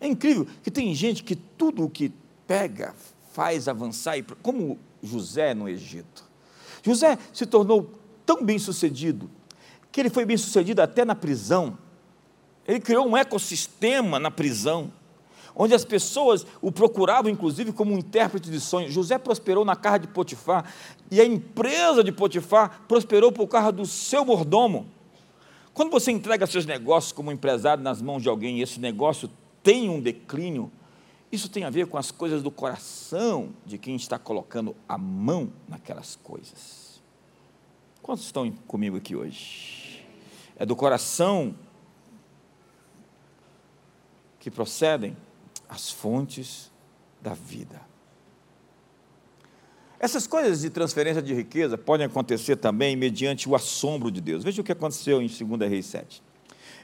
[0.00, 2.12] É incrível que tem gente que tudo o que
[2.46, 2.94] pega
[3.32, 6.24] faz avançar, como José no Egito.
[6.82, 7.90] José se tornou
[8.24, 9.30] tão bem sucedido
[9.96, 11.78] que ele foi bem sucedido até na prisão.
[12.68, 14.92] Ele criou um ecossistema na prisão,
[15.54, 18.92] onde as pessoas o procuravam, inclusive, como um intérprete de sonhos.
[18.92, 20.70] José prosperou na casa de Potifar,
[21.10, 24.86] e a empresa de Potifar prosperou por causa do seu mordomo.
[25.72, 29.30] Quando você entrega seus negócios como empresário nas mãos de alguém e esse negócio
[29.62, 30.70] tem um declínio,
[31.32, 35.50] isso tem a ver com as coisas do coração de quem está colocando a mão
[35.66, 37.00] naquelas coisas.
[38.02, 39.85] Quantos estão comigo aqui hoje?
[40.56, 41.54] É do coração
[44.38, 45.16] que procedem
[45.68, 46.70] as fontes
[47.20, 47.80] da vida.
[49.98, 54.44] Essas coisas de transferência de riqueza podem acontecer também mediante o assombro de Deus.
[54.44, 56.22] Veja o que aconteceu em 2 Reis 7.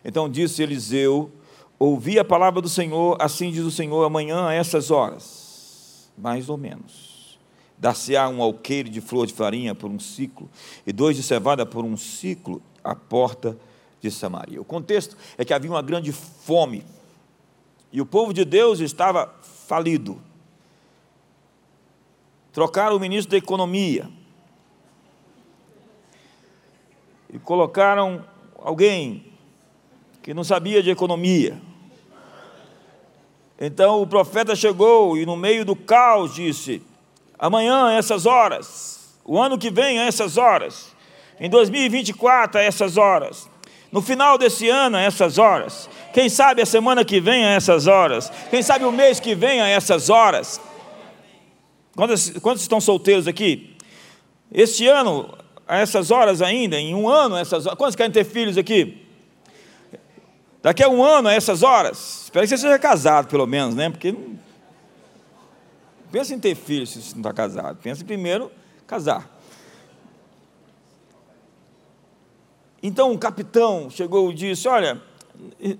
[0.04, 1.30] Então disse Eliseu:
[1.78, 6.56] Ouvi a palavra do Senhor, assim diz o Senhor, amanhã a essas horas, mais ou
[6.56, 7.38] menos.
[7.78, 10.48] Dar-se-á um alqueire de flor de farinha por um ciclo,
[10.86, 13.56] e dois de cevada por um ciclo, à porta
[14.00, 14.60] de Samaria.
[14.60, 16.84] O contexto é que havia uma grande fome
[17.92, 20.20] e o povo de Deus estava falido.
[22.52, 24.08] Trocaram o ministro da Economia
[27.32, 28.24] e colocaram
[28.58, 29.32] alguém
[30.22, 31.60] que não sabia de economia.
[33.58, 36.82] Então o profeta chegou e, no meio do caos, disse:
[37.38, 40.94] Amanhã, a essas horas, o ano que vem, a essas horas,
[41.40, 43.48] em 2024, a essas horas,
[43.90, 47.86] no final desse ano, a essas horas, quem sabe a semana que vem, a essas
[47.86, 50.60] horas, quem sabe o mês que vem, a essas horas.
[51.94, 53.76] Quantos, quantos estão solteiros aqui?
[54.50, 57.78] Este ano, a essas horas ainda, em um ano, a essas horas.
[57.78, 59.06] Quantos querem ter filhos aqui?
[60.62, 62.24] Daqui a um ano, a essas horas.
[62.24, 63.90] Espero que você seja casado, pelo menos, né?
[63.90, 64.14] Porque
[66.10, 67.78] pensa em ter filhos se você não está casado.
[67.82, 68.50] Pensa em primeiro
[68.86, 69.28] casar.
[72.82, 75.00] Então o capitão chegou e disse: Olha,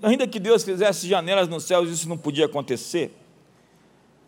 [0.01, 3.13] ainda que Deus fizesse janelas nos céus, isso não podia acontecer.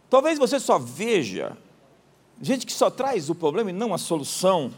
[0.09, 1.57] Talvez você só veja
[2.41, 4.71] gente que só traz o problema e não a solução.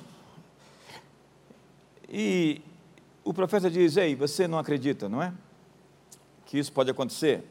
[2.08, 2.62] E
[3.24, 5.34] o profeta diz: Ei, você não acredita, não é?
[6.48, 7.44] que isso pode acontecer?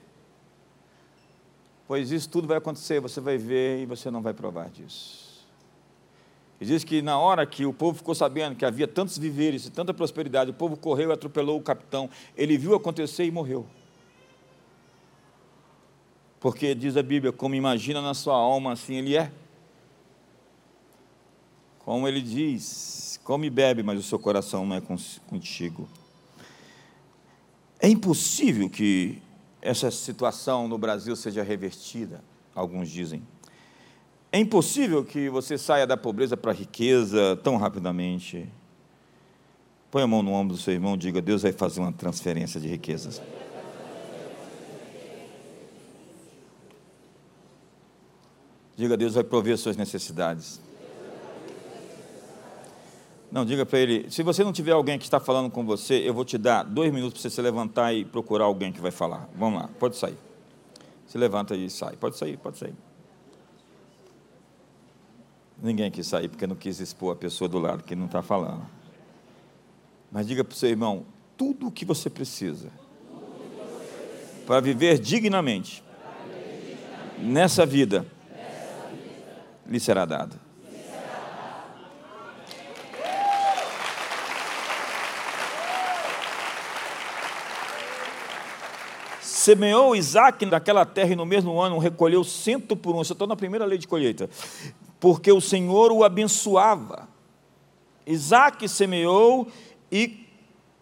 [1.86, 5.25] Pois isso tudo vai acontecer, você vai ver e você não vai provar disso.
[6.60, 9.70] E diz que na hora que o povo ficou sabendo que havia tantos viveres e
[9.70, 12.08] tanta prosperidade, o povo correu e atropelou o capitão.
[12.36, 13.66] Ele viu acontecer e morreu.
[16.40, 19.30] Porque diz a Bíblia, como imagina na sua alma, assim ele é.
[21.80, 24.82] Como ele diz, come e bebe, mas o seu coração não é
[25.26, 25.88] contigo.
[27.78, 29.20] É impossível que
[29.60, 32.22] essa situação no Brasil seja revertida,
[32.54, 33.22] alguns dizem.
[34.36, 38.46] É impossível que você saia da pobreza para a riqueza tão rapidamente.
[39.90, 42.60] Põe a mão no ombro do seu irmão e diga: Deus vai fazer uma transferência
[42.60, 43.22] de riquezas.
[48.76, 50.60] Diga: Deus vai prover suas necessidades.
[53.32, 56.12] Não, diga para ele: se você não tiver alguém que está falando com você, eu
[56.12, 59.30] vou te dar dois minutos para você se levantar e procurar alguém que vai falar.
[59.34, 60.18] Vamos lá, pode sair.
[61.06, 61.96] Se levanta e sai.
[61.96, 62.74] Pode sair, pode sair.
[65.62, 68.66] Ninguém quis sair porque não quis expor a pessoa do lado que não está falando.
[70.12, 71.04] Mas diga para o seu irmão:
[71.36, 72.70] tudo o que você precisa
[74.46, 75.82] para viver dignamente
[77.18, 78.06] nessa vida
[79.66, 80.38] lhe será dado.
[89.20, 93.02] Semeou Isaac naquela terra e no mesmo ano recolheu cento por um.
[93.02, 94.28] Está na primeira lei de colheita.
[94.98, 97.08] Porque o Senhor o abençoava.
[98.06, 99.48] Isaac semeou
[99.90, 100.26] e,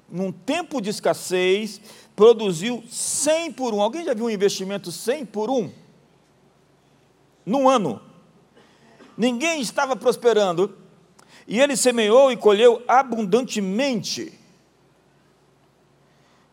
[0.08, 1.80] num tempo de escassez,
[2.14, 3.80] produziu cem por um.
[3.80, 5.70] Alguém já viu um investimento cem por um?
[7.44, 8.00] Num ano.
[9.16, 10.76] Ninguém estava prosperando.
[11.46, 14.38] E ele semeou e colheu abundantemente.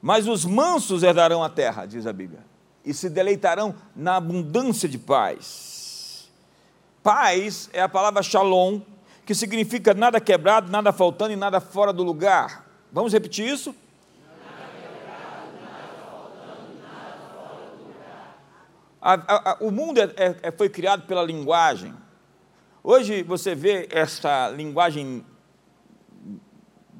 [0.01, 2.43] Mas os mansos herdarão a terra, diz a Bíblia,
[2.83, 5.70] e se deleitarão na abundância de paz.
[7.03, 8.81] Paz é a palavra shalom,
[9.25, 12.65] que significa nada quebrado, nada faltando e nada fora do lugar.
[12.91, 13.75] Vamos repetir isso?
[19.01, 21.91] A, a, a, o mundo é, é, é, foi criado pela linguagem.
[22.83, 25.25] Hoje você vê essa linguagem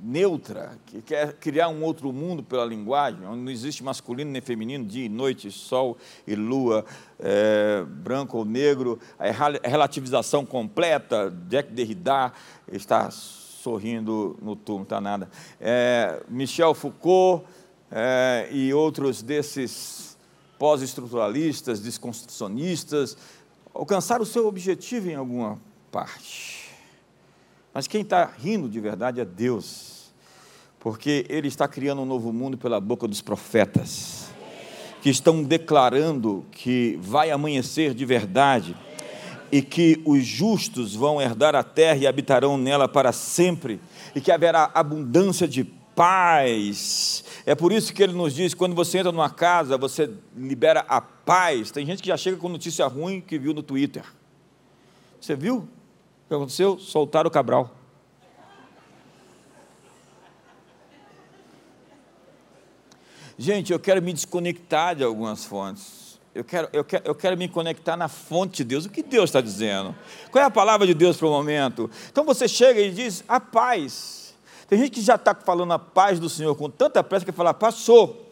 [0.02, 4.84] neutra, que quer criar um outro mundo pela linguagem, onde não existe masculino nem feminino,
[4.84, 6.84] dia e noite, sol e lua,
[7.20, 9.30] é, branco ou negro, a
[9.68, 12.34] relativização completa, Jack Derrida
[12.72, 15.30] está sorrindo no túmulo, está nada.
[15.60, 17.46] É, Michel Foucault
[17.92, 20.18] é, e outros desses
[20.58, 23.16] pós-estruturalistas, desconstrucionistas,
[23.74, 25.60] alcançaram o seu objetivo em alguma
[25.92, 26.61] parte.
[27.74, 29.92] Mas quem está rindo de verdade é Deus
[30.82, 34.32] porque Ele está criando um novo mundo pela boca dos profetas,
[35.02, 38.76] que estão declarando que vai amanhecer de verdade
[39.52, 43.80] e que os justos vão herdar a terra e habitarão nela para sempre,
[44.16, 45.64] e que haverá abundância de
[45.96, 47.24] paz.
[47.46, 51.00] É por isso que ele nos diz: quando você entra numa casa, você libera a
[51.00, 51.70] paz.
[51.70, 54.04] Tem gente que já chega com notícia ruim que viu no Twitter.
[55.20, 55.68] Você viu
[56.32, 56.80] que aconteceu?
[56.80, 57.70] Soltaram o Cabral.
[63.38, 66.20] Gente, eu quero me desconectar de algumas fontes.
[66.34, 68.86] Eu quero, eu, quero, eu quero me conectar na fonte de Deus.
[68.86, 69.94] O que Deus está dizendo?
[70.32, 71.89] Qual é a palavra de Deus para o momento?
[72.10, 74.34] Então você chega e diz: a paz.
[74.70, 77.54] Tem gente que já está falando a paz do Senhor com tanta pressa que fala:
[77.54, 78.31] passou.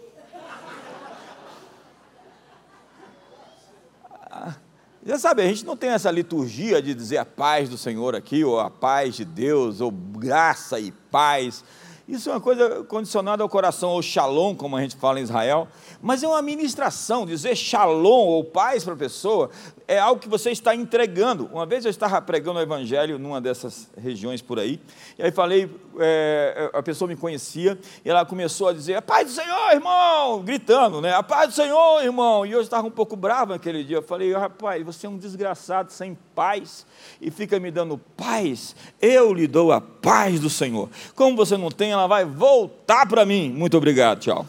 [5.09, 8.43] Já sabe, a gente não tem essa liturgia de dizer a paz do Senhor aqui,
[8.43, 11.63] ou a paz de Deus, ou graça e paz.
[12.07, 15.67] Isso é uma coisa condicionada ao coração, ou shalom, como a gente fala em Israel,
[15.99, 19.49] mas é uma ministração, dizer shalom ou paz para a pessoa
[19.89, 21.49] é algo que você está entregando.
[21.51, 24.79] Uma vez eu estava pregando o evangelho numa dessas regiões por aí,
[25.17, 25.67] e aí falei,
[25.99, 27.75] é, a pessoa me conhecia,
[28.05, 31.15] e ela começou a dizer, a paz do Senhor, irmão, gritando, né?
[31.15, 32.45] A paz do Senhor, irmão.
[32.45, 33.97] E eu estava um pouco bravo naquele dia.
[33.97, 36.85] Eu falei, rapaz, você é um desgraçado sem paz
[37.19, 38.75] e fica me dando paz.
[39.01, 40.87] Eu lhe dou a paz do Senhor.
[41.15, 43.51] Como você não tem, ela vai voltar para mim.
[43.51, 44.45] Muito obrigado, tchau.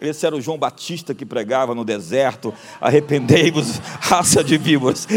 [0.00, 5.06] Esse era o João Batista que pregava no deserto: arrependei-vos, raça de víboras.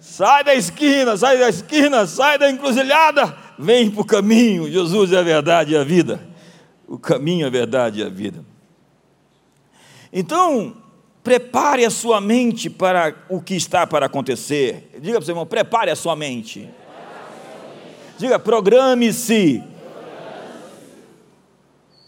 [0.00, 4.70] sai da esquina, sai da esquina, sai da encruzilhada, vem para o caminho.
[4.70, 6.20] Jesus é a verdade e a vida.
[6.86, 8.44] O caminho, a verdade e a vida.
[10.12, 10.76] Então,
[11.22, 14.90] prepare a sua mente para o que está para acontecer.
[15.00, 16.68] Diga para o seu irmão: prepare a sua mente.
[18.18, 19.62] Diga, programe-se.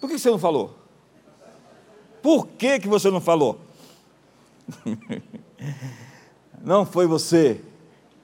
[0.06, 0.72] Por que você não falou?
[2.22, 3.60] Por que, que você não falou?
[6.62, 7.60] Não foi você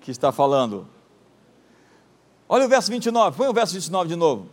[0.00, 0.88] que está falando.
[2.48, 4.48] Olha o verso 29, põe o verso 29 de novo.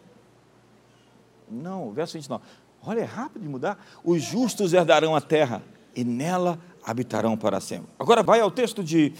[1.50, 2.44] Não, o verso 29.
[2.84, 3.84] Olha, é rápido de mudar.
[4.04, 5.64] Os justos herdarão a terra
[5.96, 7.90] e nela habitarão para sempre.
[7.98, 9.14] Agora vai ao texto de,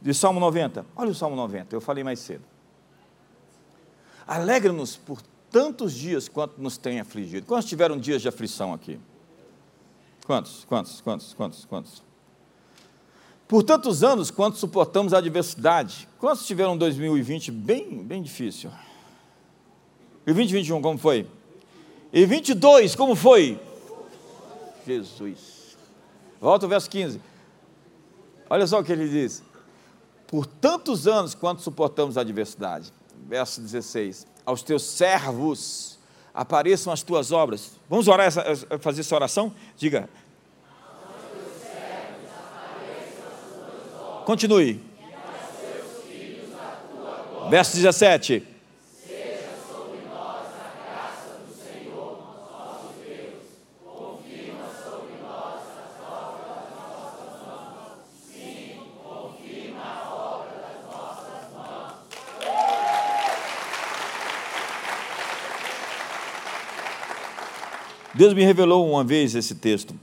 [0.00, 0.86] de Salmo 90.
[0.96, 2.44] Olha o Salmo 90, eu falei mais cedo.
[4.26, 5.20] Alegra-nos por
[5.56, 7.46] tantos dias quanto nos tem afligido.
[7.46, 9.00] Quantos tiveram dias de aflição aqui?
[10.26, 10.66] Quantos?
[10.66, 11.00] Quantos?
[11.00, 11.32] Quantos?
[11.32, 11.64] Quantos?
[11.64, 12.02] Quantos?
[13.48, 16.06] Por tantos anos quanto suportamos a adversidade.
[16.18, 18.70] Quantos tiveram um 2020 bem, bem difícil?
[20.26, 21.26] E 2021 como foi?
[22.12, 23.58] E 22 como foi?
[24.86, 25.74] Jesus.
[26.38, 27.18] Volta ao verso 15.
[28.50, 29.42] Olha só o que ele diz.
[30.26, 32.92] Por tantos anos quanto suportamos a adversidade.
[33.26, 34.35] Verso 16.
[34.46, 35.98] Aos teus servos
[36.32, 37.72] apareçam as tuas obras.
[37.90, 38.42] Vamos orar essa,
[38.78, 39.52] fazer essa oração?
[39.76, 40.08] Diga,
[44.26, 44.80] Continue.
[47.48, 48.55] Verso 17.
[68.16, 69.94] Deus me revelou uma vez esse texto.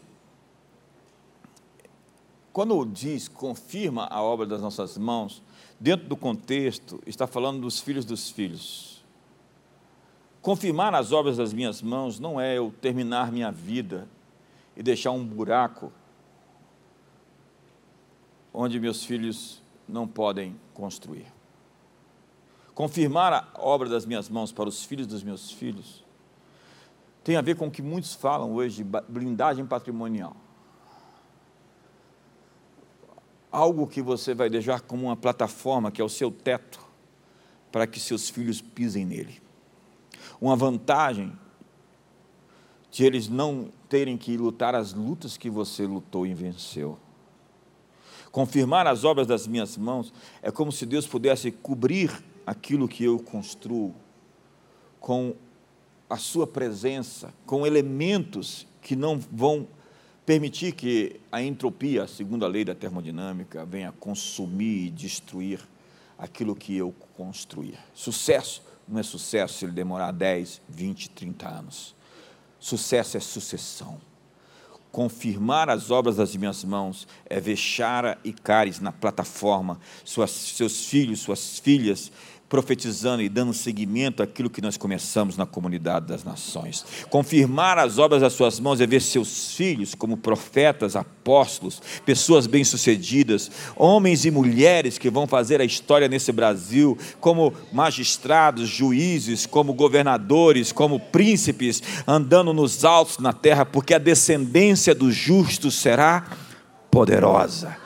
[2.51, 5.41] Quando diz confirma a obra das nossas mãos,
[5.80, 9.03] dentro do contexto, está falando dos filhos dos filhos.
[10.43, 14.07] Confirmar as obras das minhas mãos não é eu terminar minha vida
[14.78, 15.91] e deixar um buraco
[18.53, 19.59] onde meus filhos
[19.89, 21.26] não podem construir.
[22.76, 26.03] Confirmar a obra das minhas mãos para os filhos dos meus filhos
[27.24, 30.36] tem a ver com o que muitos falam hoje de blindagem patrimonial
[33.54, 36.80] algo que você vai deixar como uma plataforma, que é o seu teto,
[37.72, 39.40] para que seus filhos pisem nele.
[40.42, 41.32] Uma vantagem
[42.90, 46.98] de eles não terem que lutar as lutas que você lutou e venceu.
[48.32, 50.12] Confirmar as obras das minhas mãos
[50.42, 53.94] é como se Deus pudesse cobrir aquilo que eu construo
[55.00, 55.36] com
[56.14, 59.68] a sua presença, com elementos que não vão
[60.24, 65.59] permitir que a entropia, segundo a lei da termodinâmica, venha consumir e destruir
[66.16, 67.80] aquilo que eu construir.
[67.95, 71.95] Sucesso não é sucesso se ele demorar 10, 20, 30 anos.
[72.59, 73.99] Sucesso é sucessão.
[74.91, 80.86] Confirmar as obras das minhas mãos é ver Chara e Cares na plataforma, suas, seus
[80.86, 82.11] filhos, suas filhas
[82.54, 86.86] profetizando e dando seguimento àquilo que nós começamos na comunidade das nações.
[87.10, 93.49] Confirmar as obras das suas mãos é ver seus filhos como profetas, apóstolos, pessoas bem-sucedidas,
[93.76, 100.72] homens e mulheres que vão fazer a história nesse Brasil, como magistrados, juízes, como governadores,
[100.72, 106.28] como príncipes, andando nos altos na terra, porque a descendência dos justos será
[106.91, 107.82] poderosa.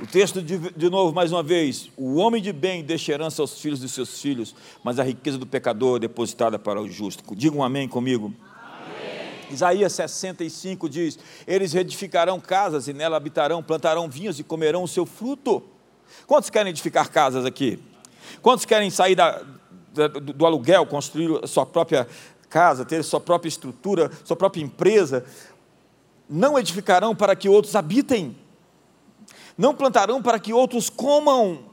[0.00, 3.60] O texto, de, de novo, mais uma vez: o homem de bem deixa herança aos
[3.60, 7.24] filhos de seus filhos, mas a riqueza do pecador é depositada para o justo.
[7.34, 8.32] Diga um amém comigo.
[8.40, 9.50] Amém.
[9.50, 11.18] Isaías 65 diz:
[11.48, 15.64] Eles edificarão casas e nela habitarão, plantarão vinhos e comerão o seu fruto.
[16.28, 17.80] Quantos querem edificar casas aqui?
[18.40, 19.42] Quantos querem sair da,
[19.92, 22.06] da, do aluguel, construir a sua própria
[22.48, 25.24] casa, ter sua própria estrutura, sua própria empresa?
[26.30, 28.36] Não edificarão para que outros habitem
[29.58, 31.64] não plantarão para que outros comam,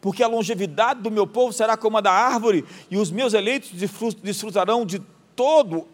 [0.00, 3.70] porque a longevidade do meu povo será como a da árvore, e os meus eleitos
[4.22, 5.00] desfrutarão de
[5.36, 5.86] todo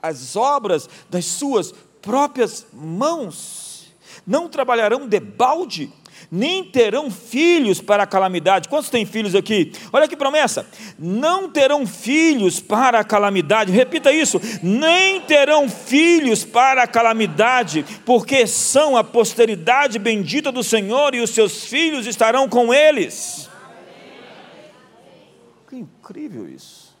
[0.00, 3.92] as obras das suas próprias mãos.
[4.24, 5.92] Não trabalharão de balde,
[6.30, 8.68] nem terão filhos para a calamidade.
[8.68, 9.72] Quantos têm filhos aqui?
[9.92, 10.66] Olha que promessa:
[10.98, 13.72] não terão filhos para a calamidade.
[13.72, 21.14] Repita isso: nem terão filhos para a calamidade, porque são a posteridade bendita do Senhor
[21.14, 23.48] e os seus filhos estarão com eles.
[25.68, 26.96] Que incrível isso.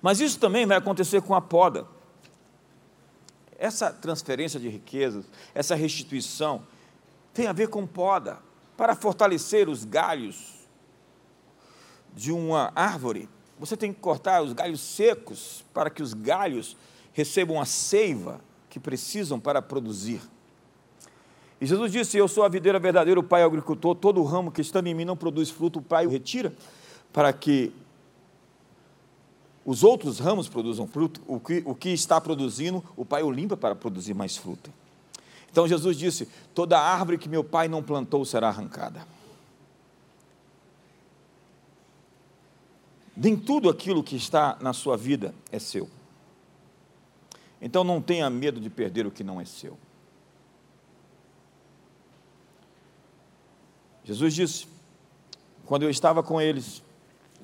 [0.00, 1.86] Mas isso também vai acontecer com a poda.
[3.58, 5.24] Essa transferência de riquezas,
[5.54, 6.62] essa restituição,
[7.34, 8.38] tem a ver com poda.
[8.76, 10.54] Para fortalecer os galhos
[12.14, 13.28] de uma árvore,
[13.58, 16.76] você tem que cortar os galhos secos para que os galhos
[17.12, 20.20] recebam a seiva que precisam para produzir.
[21.60, 24.50] E Jesus disse: Eu sou a videira verdadeira, o Pai é o agricultor, todo ramo
[24.50, 26.52] que estando em mim não produz fruto, o Pai o retira,
[27.12, 27.72] para que
[29.64, 33.56] os outros ramos produzam fruto, o que, o que está produzindo, o Pai o limpa
[33.56, 34.70] para produzir mais fruto.
[35.54, 39.06] Então Jesus disse: Toda árvore que meu Pai não plantou será arrancada.
[43.16, 45.88] Nem tudo aquilo que está na sua vida é seu.
[47.62, 49.78] Então não tenha medo de perder o que não é seu.
[54.02, 54.66] Jesus disse:
[55.64, 56.82] Quando eu estava com eles,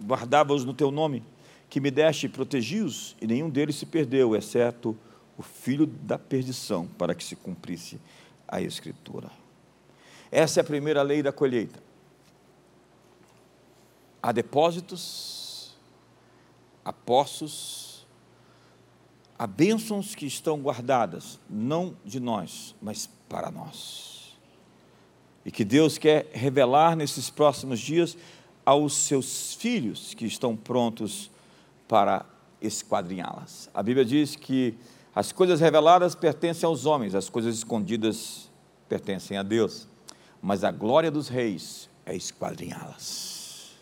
[0.02, 1.22] guardava-os no teu nome,
[1.68, 5.09] que me deste e protegi-os, e nenhum deles se perdeu, exceto o
[5.42, 8.00] filho da perdição, para que se cumprisse
[8.46, 9.30] a Escritura.
[10.30, 11.82] Essa é a primeira lei da colheita.
[14.22, 15.74] Há depósitos,
[16.84, 18.06] há poços,
[19.38, 24.36] há bênçãos que estão guardadas, não de nós, mas para nós.
[25.44, 28.16] E que Deus quer revelar nesses próximos dias
[28.64, 31.30] aos seus filhos que estão prontos
[31.88, 32.26] para
[32.60, 33.70] esquadrinhá-las.
[33.72, 34.76] A Bíblia diz que
[35.20, 38.50] as coisas reveladas pertencem aos homens, as coisas escondidas
[38.88, 39.86] pertencem a Deus,
[40.40, 43.76] mas a glória dos reis é esquadrinhá-las.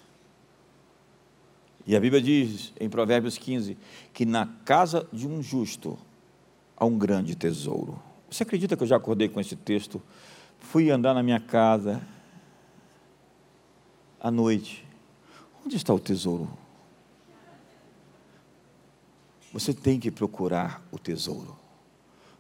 [1.87, 3.79] E a Bíblia diz em Provérbios 15
[4.13, 5.97] que na casa de um justo
[6.77, 8.03] há um grande tesouro.
[8.29, 10.03] Você acredita que eu já acordei com esse texto?
[10.59, 12.03] Fui andar na minha casa
[14.19, 14.85] à noite.
[15.65, 16.51] Onde está o tesouro?
[19.53, 21.57] Você tem que procurar o tesouro,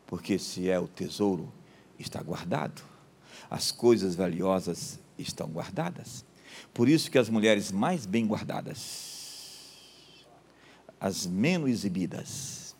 [0.06, 1.52] porque se é o tesouro,
[1.98, 2.82] está guardado.
[3.50, 6.24] As coisas valiosas estão guardadas.
[6.74, 9.74] Por isso que as mulheres mais bem guardadas,
[11.00, 12.76] as menos exibidas,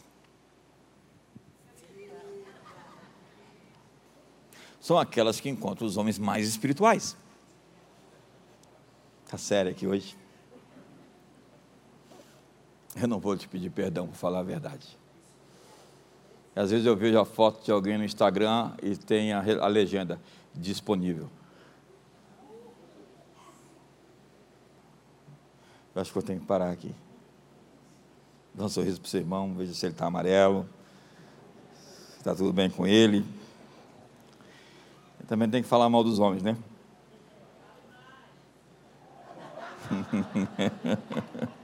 [4.81, 7.17] são aquelas que encontram os homens mais espirituais.
[9.25, 10.17] Está sério aqui hoje?
[13.01, 14.99] Eu não vou te pedir perdão por falar a verdade.
[16.55, 20.21] Às vezes eu vejo a foto de alguém no Instagram e tem a, a legenda
[20.53, 21.31] disponível.
[25.95, 26.93] Eu acho que eu tenho que parar aqui.
[28.53, 30.69] Dá um sorriso para o seu irmão, veja se ele está amarelo.
[32.17, 33.25] Está tudo bem com ele.
[35.29, 36.57] também tem que falar mal dos homens, né?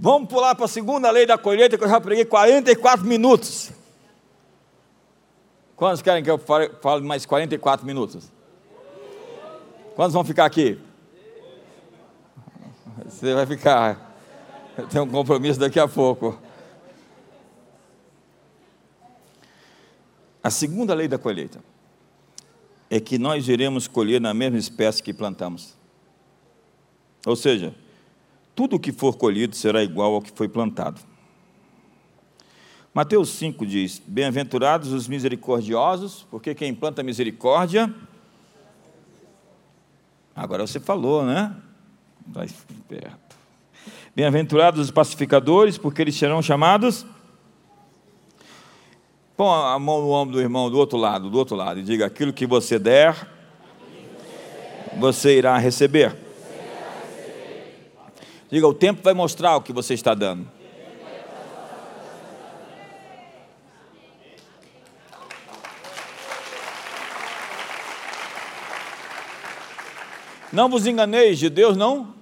[0.00, 3.72] Vamos pular para a segunda lei da colheita, que eu já preguei 44 minutos.
[5.74, 8.30] Quantos querem que eu fale mais 44 minutos?
[9.96, 10.78] Quantos vão ficar aqui?
[13.04, 14.14] Você vai ficar.
[14.88, 16.38] Tem um compromisso daqui a pouco.
[20.40, 21.60] A segunda lei da colheita
[22.88, 25.76] é que nós iremos colher na mesma espécie que plantamos.
[27.26, 27.74] Ou seja,
[28.58, 31.00] tudo o que for colhido será igual ao que foi plantado.
[32.92, 37.94] Mateus 5 diz: Bem-aventurados os misericordiosos, porque quem planta misericórdia.
[40.34, 41.54] Agora você falou, né?
[42.26, 42.48] Vai
[42.88, 43.36] perto.
[44.16, 47.06] Bem-aventurados os pacificadores, porque eles serão chamados.
[49.36, 52.06] Põe a mão no ombro do irmão do outro lado, do outro lado, e diga:
[52.06, 53.14] aquilo que você der,
[54.98, 56.26] você irá receber.
[58.50, 60.48] Diga, o tempo vai mostrar o que você está dando.
[70.50, 72.14] Não vos enganeis de Deus, não,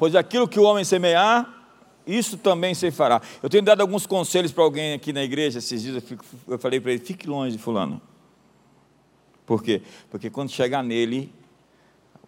[0.00, 1.48] pois aquilo que o homem semear,
[2.04, 3.22] isso também se fará.
[3.40, 6.58] Eu tenho dado alguns conselhos para alguém aqui na igreja esses dias, eu, fico, eu
[6.58, 8.00] falei para ele: fique longe de Fulano.
[9.44, 9.80] Por quê?
[10.10, 11.32] Porque quando chegar nele,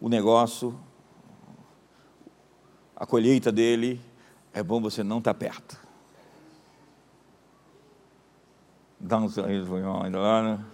[0.01, 0.79] o negócio
[2.99, 4.01] a colheita dele,
[4.53, 5.79] é bom você não estar perto.
[8.99, 10.65] Dá um sorriso para o irmão lá?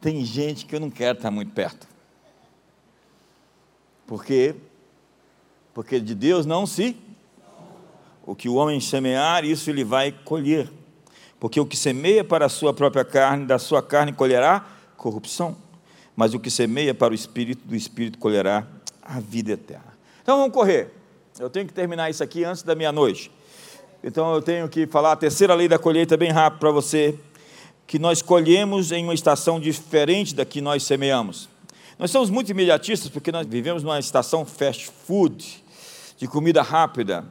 [0.00, 1.86] Tem gente que eu não quero estar muito perto.
[4.06, 4.56] Por quê?
[5.74, 6.96] Porque de Deus não se.
[8.24, 10.72] O que o homem semear, isso ele vai colher.
[11.38, 15.54] Porque o que semeia para a sua própria carne, da sua carne colherá corrupção.
[16.16, 18.66] Mas o que semeia para o espírito, do espírito colherá
[19.10, 19.92] a vida eterna.
[20.22, 20.94] Então vamos correr.
[21.38, 23.30] Eu tenho que terminar isso aqui antes da meia-noite.
[24.04, 27.18] Então eu tenho que falar a terceira lei da colheita bem rápido para você,
[27.86, 31.48] que nós colhemos em uma estação diferente da que nós semeamos.
[31.98, 35.64] Nós somos muito imediatistas porque nós vivemos numa estação fast food,
[36.16, 37.24] de comida rápida,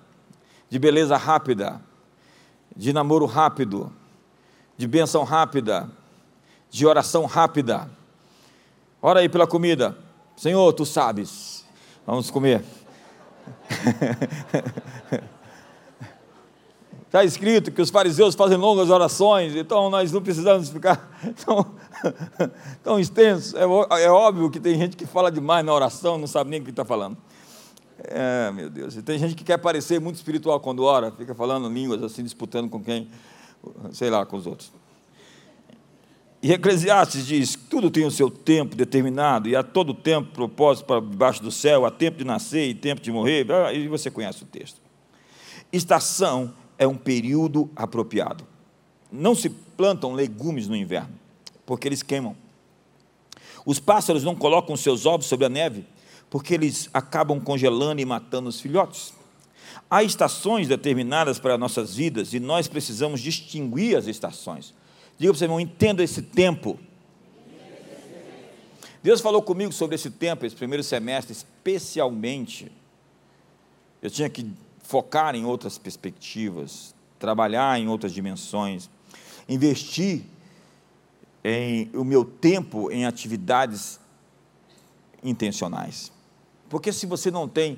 [0.69, 1.81] de beleza rápida,
[2.75, 3.91] de namoro rápido,
[4.77, 5.89] de benção rápida,
[6.69, 7.89] de oração rápida.
[9.01, 9.97] Ora aí pela comida.
[10.35, 11.58] Senhor, tu sabes.
[12.09, 12.63] Vamos comer.
[17.05, 21.07] Está escrito que os fariseus fazem longas orações, então nós não precisamos ficar
[21.45, 21.65] tão,
[22.83, 23.53] tão extensos.
[23.53, 23.61] É,
[24.03, 26.71] é, óbvio que tem gente que fala demais na oração, não sabe nem o que
[26.71, 27.15] está falando.
[27.99, 28.95] É, meu Deus.
[28.95, 32.71] E tem gente que quer parecer muito espiritual quando ora, fica falando línguas assim, disputando
[32.71, 33.07] com quem,
[33.91, 34.71] sei lá, com os outros.
[36.41, 41.01] E Eclesiastes diz: tudo tem o seu tempo determinado, e há todo tempo propósito para
[41.01, 44.45] debaixo do céu, há tempo de nascer e tempo de morrer, e você conhece o
[44.45, 44.79] texto.
[45.71, 48.47] Estação é um período apropriado.
[49.11, 51.13] Não se plantam legumes no inverno,
[51.65, 52.35] porque eles queimam.
[53.65, 55.85] Os pássaros não colocam seus ovos sobre a neve,
[56.29, 59.13] porque eles acabam congelando e matando os filhotes.
[59.89, 64.73] Há estações determinadas para nossas vidas e nós precisamos distinguir as estações.
[65.19, 66.79] Diga para você, irmão, entenda esse tempo.
[69.03, 72.71] Deus falou comigo sobre esse tempo, esse primeiro semestre, especialmente.
[74.01, 74.49] Eu tinha que
[74.81, 78.89] focar em outras perspectivas, trabalhar em outras dimensões,
[79.47, 80.23] investir
[81.43, 83.99] em o meu tempo em atividades
[85.21, 86.13] intencionais.
[86.69, 87.77] Porque se você não tem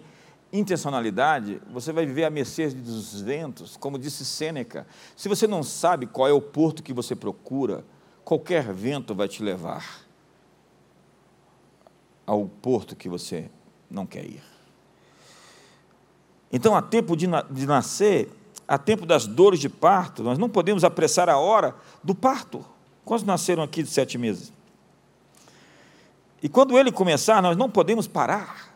[0.54, 4.86] intencionalidade, você vai viver à mercê dos ventos, como disse Sêneca.
[5.16, 7.86] Se você não sabe qual é o porto que você procura,
[8.24, 10.02] qualquer vento vai te levar
[12.26, 13.50] ao porto que você
[13.90, 14.44] não quer ir.
[16.52, 18.30] Então, há tempo de, de nascer,
[18.68, 22.66] há tempo das dores de parto, nós não podemos apressar a hora do parto.
[23.06, 24.52] Quantos nasceram aqui de sete meses?
[26.44, 28.71] E quando ele começar, nós não podemos parar,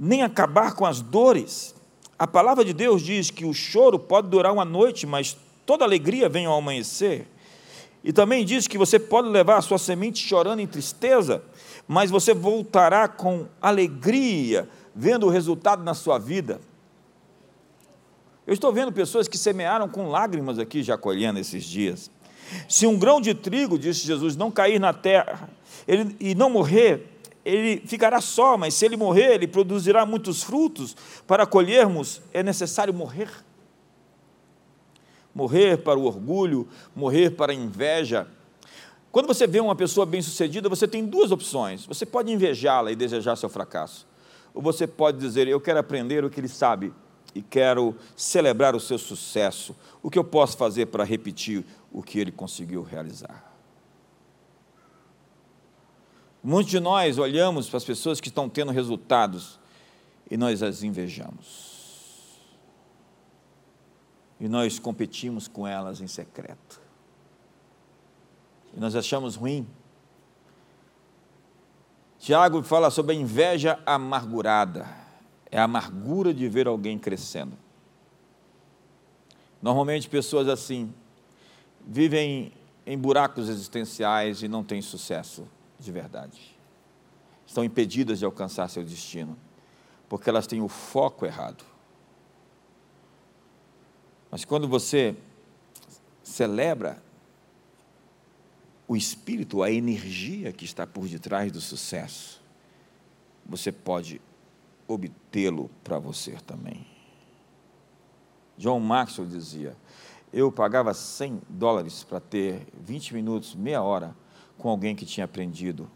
[0.00, 1.74] nem acabar com as dores.
[2.18, 5.36] A palavra de Deus diz que o choro pode durar uma noite, mas
[5.66, 7.28] toda alegria vem ao amanhecer.
[8.02, 11.42] E também diz que você pode levar a sua semente chorando em tristeza,
[11.86, 16.62] mas você voltará com alegria, vendo o resultado na sua vida.
[18.46, 22.10] Eu estou vendo pessoas que semearam com lágrimas aqui, já colhendo esses dias.
[22.66, 25.48] Se um grão de trigo, disse Jesus, não cair na terra
[25.86, 27.06] ele, e não morrer,
[27.50, 30.96] ele ficará só, mas se ele morrer, ele produzirá muitos frutos.
[31.26, 33.30] Para colhermos, é necessário morrer.
[35.34, 38.26] Morrer para o orgulho, morrer para a inveja.
[39.12, 41.84] Quando você vê uma pessoa bem-sucedida, você tem duas opções.
[41.86, 44.06] Você pode invejá-la e desejar seu fracasso.
[44.54, 46.92] Ou você pode dizer, eu quero aprender o que ele sabe
[47.34, 49.74] e quero celebrar o seu sucesso.
[50.02, 53.49] O que eu posso fazer para repetir o que ele conseguiu realizar?
[56.42, 59.58] Muitos de nós olhamos para as pessoas que estão tendo resultados
[60.30, 62.40] e nós as invejamos.
[64.38, 66.80] E nós competimos com elas em secreto.
[68.74, 69.66] E nós achamos ruim.
[72.18, 75.00] Tiago fala sobre a inveja amargurada
[75.50, 77.58] é a amargura de ver alguém crescendo.
[79.60, 80.94] Normalmente, pessoas assim
[81.86, 82.52] vivem
[82.86, 85.46] em buracos existenciais e não têm sucesso
[85.80, 86.56] de verdade.
[87.46, 89.36] Estão impedidas de alcançar seu destino,
[90.08, 91.64] porque elas têm o foco errado.
[94.30, 95.16] Mas quando você
[96.22, 97.02] celebra
[98.86, 102.40] o espírito, a energia que está por detrás do sucesso,
[103.44, 104.20] você pode
[104.86, 106.86] obtê-lo para você também.
[108.56, 109.76] John Maxwell dizia:
[110.32, 114.14] Eu pagava 100 dólares para ter 20 minutos, meia hora
[114.60, 115.90] com alguém que tinha aprendido,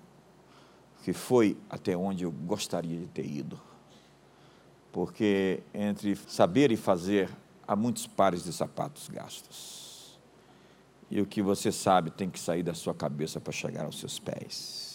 [1.04, 3.60] que foi até onde eu gostaria de ter ido.
[4.90, 7.30] Porque entre saber e fazer,
[7.66, 10.18] há muitos pares de sapatos gastos.
[11.10, 14.18] E o que você sabe tem que sair da sua cabeça para chegar aos seus
[14.18, 14.94] pés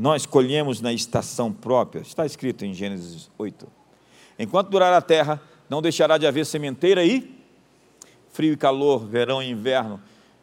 [0.00, 3.66] nós colhemos na estação própria, está escrito em Gênesis 8.
[4.38, 5.38] Enquanto durar a terra,
[5.68, 7.38] não deixará de haver sementeira e
[8.30, 10.00] frio e calor, verão e inverno,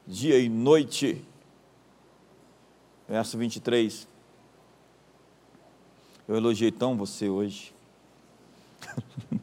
[0.07, 1.21] dia e noite.
[3.07, 4.07] Verso 23.
[6.27, 7.73] Eu elogiei tão você hoje.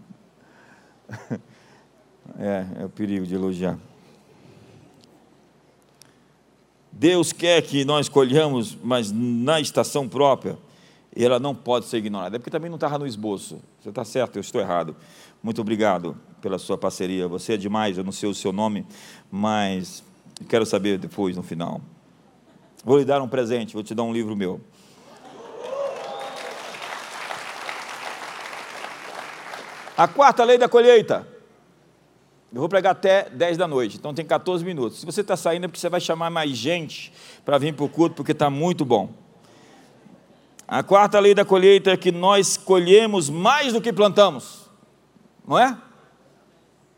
[2.39, 3.79] é, é o perigo de elogiar.
[6.91, 10.57] Deus quer que nós colhamos, mas na estação própria,
[11.15, 12.37] ela não pode ser ignorada.
[12.37, 13.61] É porque também não estava no esboço.
[13.81, 14.97] Você está certo, eu estou errado.
[15.43, 17.29] Muito obrigado pela sua parceria.
[17.29, 18.87] Você é demais, eu não sei o seu nome,
[19.31, 20.03] mas
[20.49, 21.81] quero saber depois, no final.
[22.85, 24.61] Vou lhe dar um presente, vou te dar um livro meu.
[29.97, 31.27] A quarta lei da colheita.
[32.53, 35.01] Eu vou pregar até 10 da noite, então tem 14 minutos.
[35.01, 37.13] Se você está saindo é porque você vai chamar mais gente
[37.45, 39.13] para vir para o culto, porque está muito bom.
[40.67, 44.71] A quarta lei da colheita é que nós colhemos mais do que plantamos,
[45.47, 45.77] não é?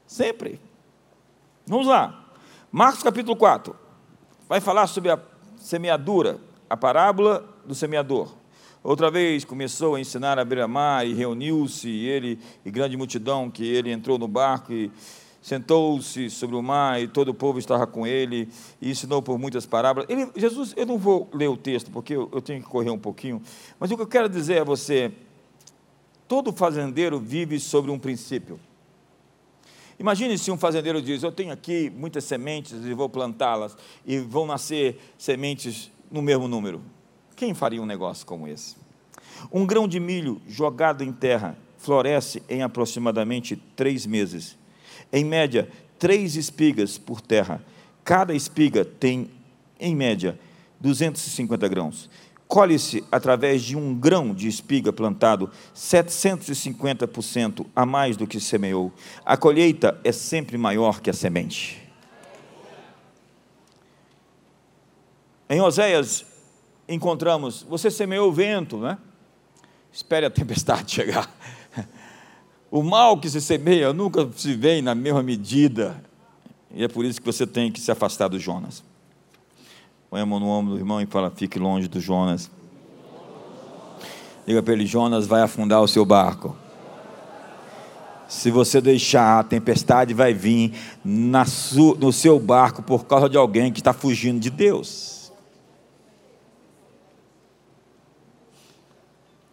[0.06, 0.60] Sempre.
[1.66, 2.25] Vamos lá.
[2.76, 3.74] Marcos capítulo 4
[4.46, 5.18] vai falar sobre a
[5.56, 8.34] semeadura, a parábola do semeador.
[8.84, 13.90] Outra vez começou a ensinar a beira-mar e reuniu-se ele e grande multidão que ele
[13.90, 14.92] entrou no barco e
[15.40, 18.46] sentou-se sobre o mar e todo o povo estava com ele
[18.78, 20.06] e ensinou por muitas parábolas.
[20.10, 22.98] Ele, Jesus, eu não vou ler o texto porque eu, eu tenho que correr um
[22.98, 23.40] pouquinho,
[23.80, 25.10] mas o que eu quero dizer a você,
[26.28, 28.60] todo fazendeiro vive sobre um princípio.
[29.98, 34.46] Imagine se um fazendeiro diz: Eu tenho aqui muitas sementes e vou plantá-las, e vão
[34.46, 36.82] nascer sementes no mesmo número.
[37.34, 38.76] Quem faria um negócio como esse?
[39.52, 44.56] Um grão de milho jogado em terra floresce em aproximadamente três meses.
[45.12, 45.68] Em média,
[45.98, 47.62] três espigas por terra.
[48.02, 49.30] Cada espiga tem,
[49.78, 50.38] em média,
[50.80, 52.10] 250 grãos.
[52.48, 58.92] Colhe-se através de um grão de espiga plantado 750% a mais do que semeou.
[59.24, 61.82] A colheita é sempre maior que a semente.
[65.48, 66.24] Em Oséias
[66.88, 68.98] encontramos, você semeou o vento, né?
[69.92, 71.28] Espere a tempestade chegar.
[72.70, 76.02] O mal que se semeia nunca se vê na mesma medida.
[76.72, 78.84] E é por isso que você tem que se afastar do Jonas.
[80.16, 82.50] Põe a mão no ombro do irmão e fala: fique longe do Jonas.
[84.46, 86.56] Diga para ele: Jonas vai afundar o seu barco.
[88.26, 90.72] Se você deixar, a tempestade vai vir
[91.04, 95.30] no seu barco por causa de alguém que está fugindo de Deus.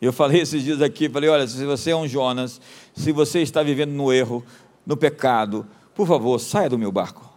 [0.01, 2.61] Eu falei esses dias aqui, falei, olha, se você é um Jonas,
[2.95, 4.41] se você está vivendo no erro,
[4.85, 7.29] no pecado, por favor, saia do meu barco.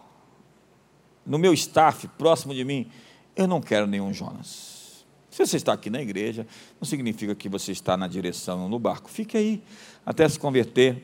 [1.27, 2.89] No meu staff, próximo de mim,
[3.37, 5.05] eu não quero nenhum Jonas.
[5.31, 6.47] Se você está aqui na igreja,
[6.81, 9.11] não significa que você está na direção no barco.
[9.11, 9.63] Fique aí
[10.05, 11.03] até se converter.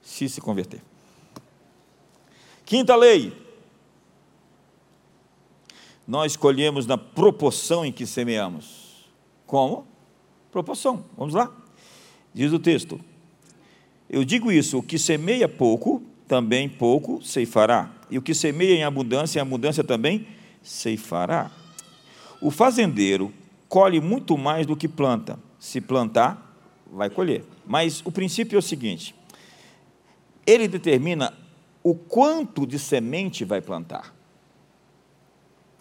[0.00, 0.80] Se se converter.
[2.64, 3.32] Quinta lei.
[6.06, 9.04] Nós escolhemos na proporção em que semeamos.
[9.44, 9.84] Como?
[10.52, 11.04] Proporção.
[11.16, 11.52] Vamos lá.
[12.32, 13.00] Diz o texto:
[14.08, 17.97] Eu digo isso, o que semeia pouco, também pouco ceifará.
[18.10, 20.26] E o que semeia em abundância, em abundância também
[20.62, 21.50] ceifará.
[22.40, 23.32] O fazendeiro
[23.68, 25.38] colhe muito mais do que planta.
[25.58, 26.56] Se plantar,
[26.90, 27.44] vai colher.
[27.66, 29.14] Mas o princípio é o seguinte:
[30.46, 31.34] ele determina
[31.82, 34.14] o quanto de semente vai plantar.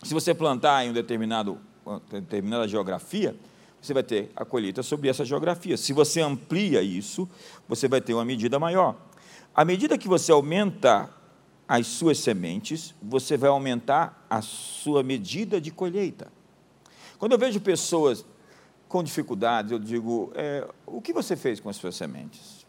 [0.04, 3.36] Se você plantar em um determinado, uma determinada geografia,
[3.82, 5.78] você vai ter a colheita sobre essa geografia.
[5.78, 7.28] Se você amplia isso,
[7.68, 8.96] você vai ter uma medida maior.
[9.56, 11.10] À medida que você aumenta
[11.68, 16.32] as suas sementes, você vai aumentar a sua medida de colheita.
[17.20, 18.24] Quando eu vejo pessoas
[18.88, 22.66] com dificuldades, eu digo: é, o que você fez com as suas sementes?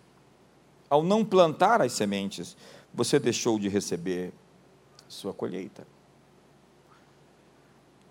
[0.91, 2.57] Ao não plantar as sementes,
[2.93, 4.33] você deixou de receber
[5.07, 5.87] sua colheita.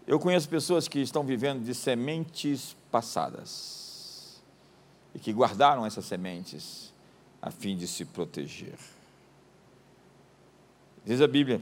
[0.05, 4.41] Eu conheço pessoas que estão vivendo de sementes passadas
[5.13, 6.93] e que guardaram essas sementes
[7.41, 8.77] a fim de se proteger.
[11.07, 11.61] Diz a Bíblia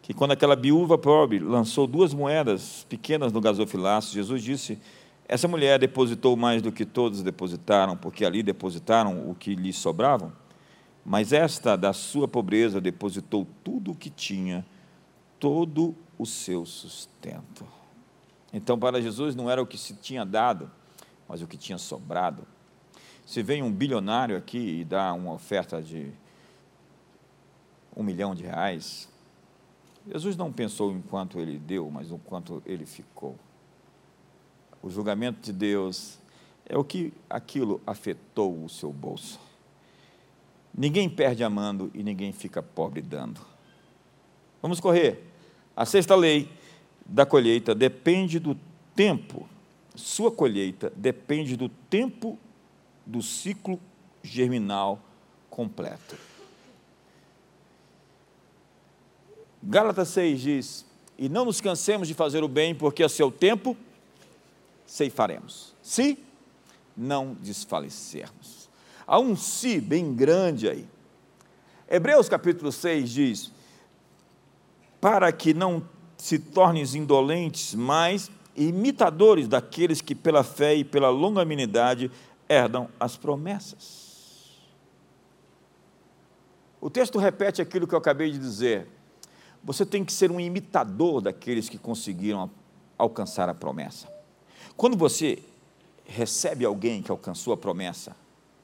[0.00, 4.78] que quando aquela viúva pobre lançou duas moedas pequenas no gasofilaço, Jesus disse:
[5.26, 10.32] Essa mulher depositou mais do que todos depositaram, porque ali depositaram o que lhe sobravam.
[11.04, 14.64] Mas esta, da sua pobreza, depositou tudo o que tinha,
[15.40, 17.66] todo o seu sustento.
[18.52, 20.70] Então, para Jesus, não era o que se tinha dado,
[21.28, 22.46] mas o que tinha sobrado.
[23.24, 26.12] Se vem um bilionário aqui e dá uma oferta de
[27.96, 29.08] um milhão de reais,
[30.06, 33.34] Jesus não pensou em quanto ele deu, mas no quanto ele ficou.
[34.82, 36.18] O julgamento de Deus
[36.64, 39.40] é o que aquilo afetou o seu bolso.
[40.76, 43.40] Ninguém perde amando e ninguém fica pobre dando.
[44.60, 45.24] Vamos correr.
[45.74, 46.48] A sexta lei
[47.04, 48.56] da colheita depende do
[48.94, 49.48] tempo.
[49.94, 52.38] Sua colheita depende do tempo
[53.04, 53.80] do ciclo
[54.22, 55.00] germinal
[55.48, 56.16] completo.
[59.68, 60.86] Gálatas 6 diz:
[61.18, 63.76] E não nos cansemos de fazer o bem, porque a seu tempo
[64.86, 66.18] ceifaremos, se
[66.96, 68.70] não desfalecermos.
[69.04, 70.88] Há um se bem grande aí.
[71.90, 73.52] Hebreus capítulo 6 diz:
[75.00, 75.82] Para que não
[76.16, 82.10] se tornem indolentes, mas imitadores daqueles que pela fé e pela longanimidade
[82.48, 84.06] herdam as promessas.
[86.80, 88.95] O texto repete aquilo que eu acabei de dizer.
[89.66, 92.48] Você tem que ser um imitador daqueles que conseguiram
[92.96, 94.08] alcançar a promessa.
[94.76, 95.42] Quando você
[96.04, 98.14] recebe alguém que alcançou a promessa,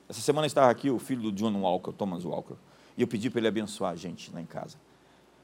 [0.09, 2.55] essa semana estava aqui o filho do John Walker, Thomas Walker,
[2.97, 4.77] e eu pedi para ele abençoar a gente lá em casa.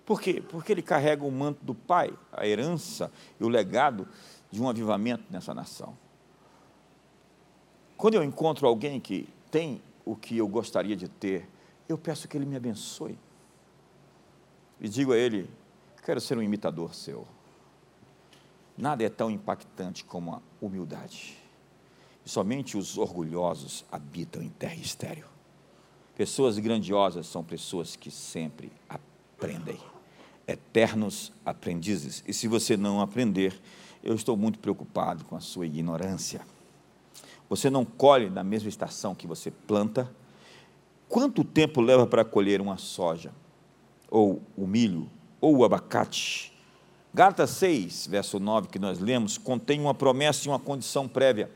[0.06, 0.40] Por quê?
[0.48, 4.06] Porque ele carrega o manto do pai, a herança e o legado
[4.52, 5.98] de um avivamento nessa nação.
[7.96, 11.48] Quando eu encontro alguém que tem o que eu gostaria de ter,
[11.88, 13.18] eu peço que ele me abençoe.
[14.80, 15.48] E digo a ele:
[16.04, 17.26] quero ser um imitador seu.
[18.76, 21.36] Nada é tão impactante como a humildade.
[22.24, 25.26] E somente os orgulhosos habitam em terra estéreo.
[26.16, 29.78] Pessoas grandiosas são pessoas que sempre aprendem.
[30.46, 32.22] Eternos aprendizes.
[32.26, 33.60] E se você não aprender,
[34.02, 36.40] eu estou muito preocupado com a sua ignorância.
[37.48, 40.10] Você não colhe na mesma estação que você planta.
[41.08, 43.32] Quanto tempo leva para colher uma soja,
[44.10, 45.08] ou o milho,
[45.40, 46.52] ou o abacate?
[47.12, 51.50] Gálatas 6, verso 9, que nós lemos, contém uma promessa e uma condição prévia.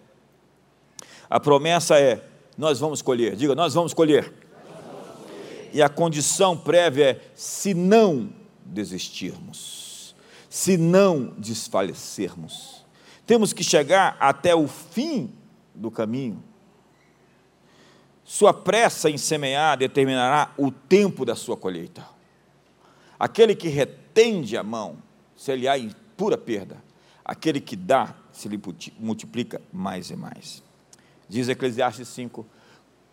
[1.28, 2.26] A promessa é:
[2.56, 3.36] nós vamos colher.
[3.36, 4.32] Diga, nós vamos colher.
[5.72, 8.32] E a condição prévia é: se não
[8.64, 10.14] desistirmos,
[10.48, 12.84] se não desfalecermos.
[13.26, 15.30] Temos que chegar até o fim
[15.74, 16.42] do caminho.
[18.24, 22.04] Sua pressa em semear determinará o tempo da sua colheita.
[23.22, 24.96] Aquele que retende a mão,
[25.36, 26.82] se ele há em pura perda.
[27.24, 28.60] Aquele que dá, se lhe
[28.98, 30.60] multiplica mais e mais.
[31.28, 32.44] Diz Eclesiastes 5: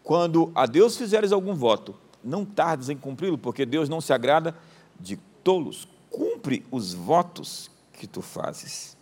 [0.03, 4.55] Quando a Deus fizeres algum voto, não tardes em cumpri-lo, porque Deus não se agrada
[4.99, 5.87] de tolos.
[6.09, 8.97] Cumpre os votos que tu fazes.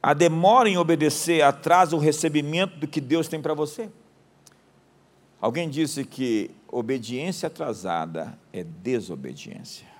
[0.00, 3.90] A demora em obedecer atrasa o recebimento do que Deus tem para você.
[5.40, 9.93] Alguém disse que obediência atrasada é desobediência.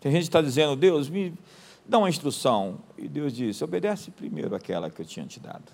[0.00, 1.34] Tem gente que está dizendo, Deus, me
[1.86, 2.78] dá uma instrução.
[2.96, 5.72] E Deus disse, obedece primeiro aquela que eu tinha te dado.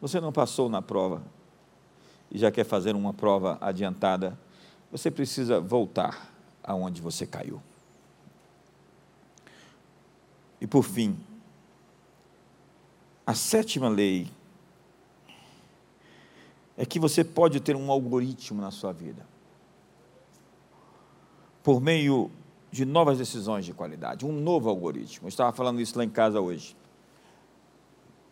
[0.00, 1.22] Você não passou na prova
[2.30, 4.38] e já quer fazer uma prova adiantada,
[4.90, 7.62] você precisa voltar aonde você caiu.
[10.60, 11.18] E por fim,
[13.26, 14.28] a sétima lei
[16.76, 19.31] é que você pode ter um algoritmo na sua vida.
[21.62, 22.30] Por meio
[22.70, 25.26] de novas decisões de qualidade, um novo algoritmo.
[25.26, 26.76] Eu estava falando isso lá em casa hoje.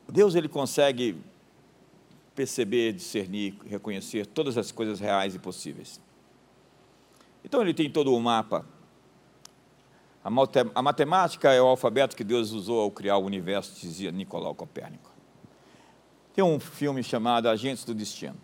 [0.09, 1.17] Deus ele consegue
[2.35, 6.01] perceber, discernir, reconhecer todas as coisas reais e possíveis.
[7.45, 8.65] Então ele tem todo o mapa
[10.23, 15.11] a matemática é o alfabeto que Deus usou ao criar o universo, dizia Nicolau Copérnico.
[16.35, 18.37] Tem um filme chamado Agentes do Destino,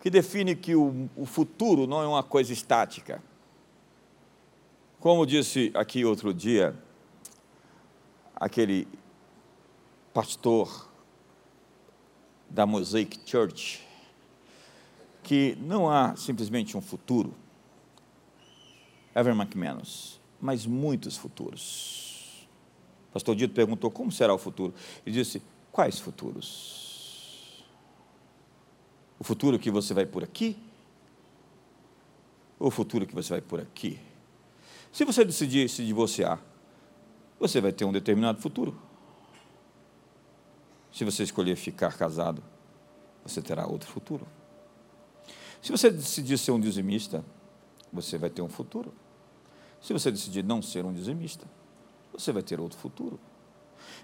[0.00, 3.20] que define que o, o futuro não é uma coisa estática.
[5.00, 6.78] Como disse aqui outro dia,
[8.36, 8.86] aquele
[10.14, 10.88] pastor
[12.48, 13.84] da Mosaic Church,
[15.22, 17.34] que não há simplesmente um futuro.
[19.14, 22.48] Evan McManus mas muitos futuros.
[23.12, 24.72] Pastor Dito perguntou como será o futuro.
[25.04, 27.64] Ele disse: quais futuros?
[29.18, 30.56] O futuro que você vai por aqui?
[32.58, 33.98] Ou o futuro que você vai por aqui?
[34.92, 36.42] Se você decidir se divorciar,
[37.38, 38.80] você vai ter um determinado futuro.
[40.92, 42.42] Se você escolher ficar casado,
[43.24, 44.26] você terá outro futuro.
[45.62, 47.24] Se você decidir ser um dizimista,
[47.92, 48.92] você vai ter um futuro.
[49.80, 51.46] Se você decidir não ser um dizimista,
[52.12, 53.18] você vai ter outro futuro.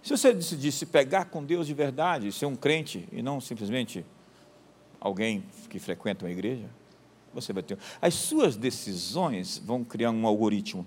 [0.02, 4.04] Se você decidir se pegar com Deus de verdade, ser um crente e não simplesmente
[5.00, 6.68] alguém que frequenta uma igreja,
[7.36, 7.78] você vai ter.
[8.02, 10.84] As suas decisões vão criar um algoritmo.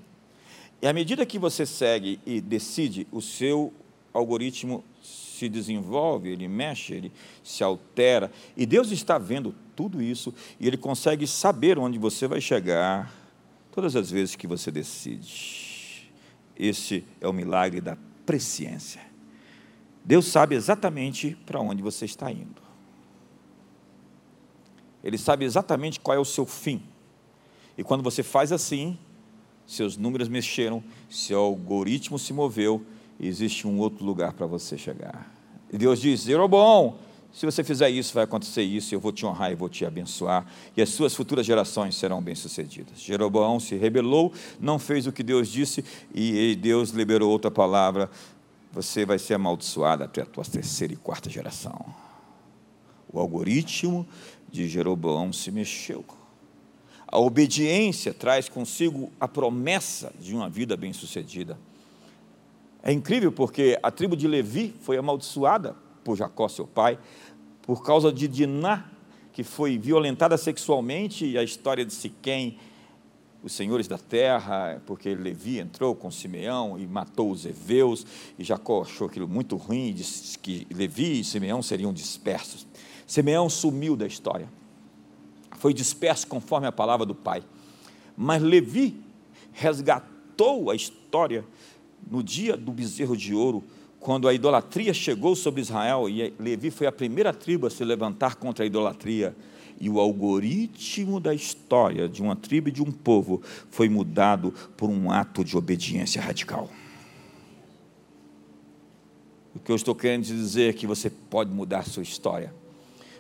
[0.82, 3.74] E à medida que você segue e decide, o seu
[4.14, 7.12] algoritmo se desenvolve, ele mexe, ele
[7.44, 8.32] se altera.
[8.58, 13.14] E Deus está vendo tudo isso e ele consegue saber onde você vai chegar
[13.72, 16.12] todas as vezes que você decide.
[16.58, 19.02] Esse é o milagre da presciência.
[20.04, 22.69] Deus sabe exatamente para onde você está indo.
[25.04, 26.82] Ele sabe exatamente qual é o seu fim.
[27.78, 28.98] E quando você faz assim,
[29.66, 32.86] seus números mexeram, seu algoritmo se moveu
[33.20, 35.32] existe um outro lugar para você chegar.
[35.72, 36.96] E Deus diz: Jeroboão,
[37.32, 40.46] se você fizer isso, vai acontecer isso, eu vou te honrar e vou te abençoar,
[40.76, 43.00] e as suas futuras gerações serão bem-sucedidas.
[43.00, 45.84] Jeroboão se rebelou, não fez o que Deus disse,
[46.14, 48.10] e Deus liberou outra palavra:
[48.72, 51.86] você vai ser amaldiçoada até a tua terceira e quarta geração.
[53.12, 54.08] O algoritmo
[54.52, 56.04] de Jeroboão se mexeu.
[57.08, 61.58] A obediência traz consigo a promessa de uma vida bem-sucedida.
[62.84, 67.00] É incrível porque a tribo de Levi foi amaldiçoada por Jacó, seu pai,
[67.62, 68.86] por causa de Diná,
[69.34, 72.58] que foi violentada sexualmente, e a história de Siquém,
[73.44, 78.06] os senhores da terra, porque Levi entrou com Simeão e matou os heveus,
[78.38, 82.68] e Jacó achou aquilo muito ruim, e disse que Levi e Simeão seriam dispersos.
[83.10, 84.48] Simeão sumiu da história
[85.60, 87.44] foi disperso conforme a palavra do pai.
[88.16, 88.96] Mas Levi
[89.52, 91.44] resgatou a história
[92.10, 93.64] no dia do bezerro de ouro,
[94.00, 98.36] quando a idolatria chegou sobre Israel, e Levi foi a primeira tribo a se levantar
[98.36, 99.36] contra a idolatria.
[99.82, 104.90] E o algoritmo da história de uma tribo e de um povo foi mudado por
[104.90, 106.70] um ato de obediência radical.
[109.56, 112.54] O que eu estou querendo dizer é que você pode mudar sua história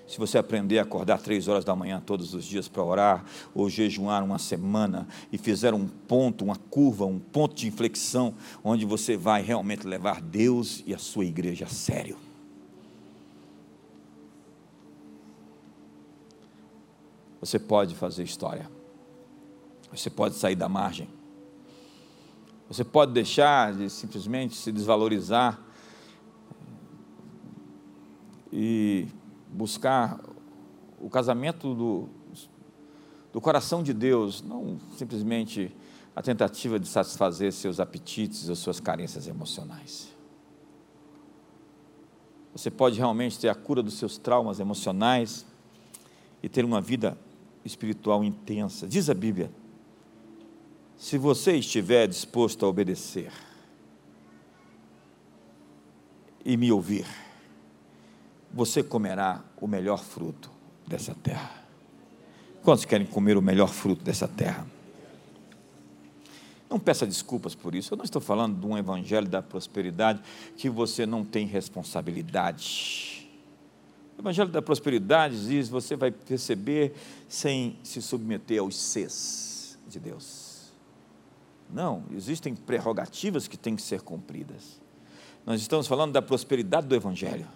[0.09, 3.69] se você aprender a acordar três horas da manhã todos os dias para orar, ou
[3.69, 8.33] jejuar uma semana, e fizer um ponto, uma curva, um ponto de inflexão,
[8.63, 12.17] onde você vai realmente levar Deus e a sua igreja a sério.
[17.39, 18.67] Você pode fazer história.
[19.91, 21.07] Você pode sair da margem.
[22.67, 25.59] Você pode deixar de simplesmente se desvalorizar
[28.51, 29.07] e
[29.49, 30.19] buscar
[30.99, 32.09] o casamento do,
[33.31, 35.75] do coração de Deus, não simplesmente
[36.15, 40.09] a tentativa de satisfazer seus apetites ou suas carências emocionais.
[42.53, 45.45] Você pode realmente ter a cura dos seus traumas emocionais
[46.41, 47.17] e ter uma vida
[47.63, 48.87] espiritual intensa.
[48.87, 49.51] Diz a Bíblia:
[50.97, 53.31] se você estiver disposto a obedecer
[56.43, 57.05] e me ouvir,
[58.51, 60.49] você comerá o melhor fruto
[60.87, 61.51] dessa terra.
[62.63, 64.65] Quantos querem comer o melhor fruto dessa terra?
[66.69, 67.93] Não peça desculpas por isso.
[67.93, 70.21] Eu não estou falando de um evangelho da prosperidade
[70.55, 73.27] que você não tem responsabilidade.
[74.17, 76.93] O evangelho da prosperidade diz: você vai receber
[77.27, 80.71] sem se submeter aos ses de Deus.
[81.71, 84.79] Não, existem prerrogativas que têm que ser cumpridas.
[85.45, 87.47] Nós estamos falando da prosperidade do evangelho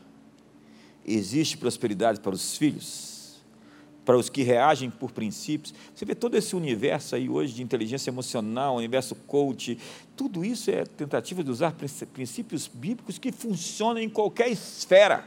[1.06, 3.42] existe prosperidade para os filhos,
[4.06, 5.74] para os que reagem por princípios.
[5.94, 9.78] Você vê todo esse universo aí hoje de inteligência emocional, universo coach,
[10.16, 11.76] tudo isso é tentativa de usar
[12.14, 15.26] princípios bíblicos que funcionam em qualquer esfera.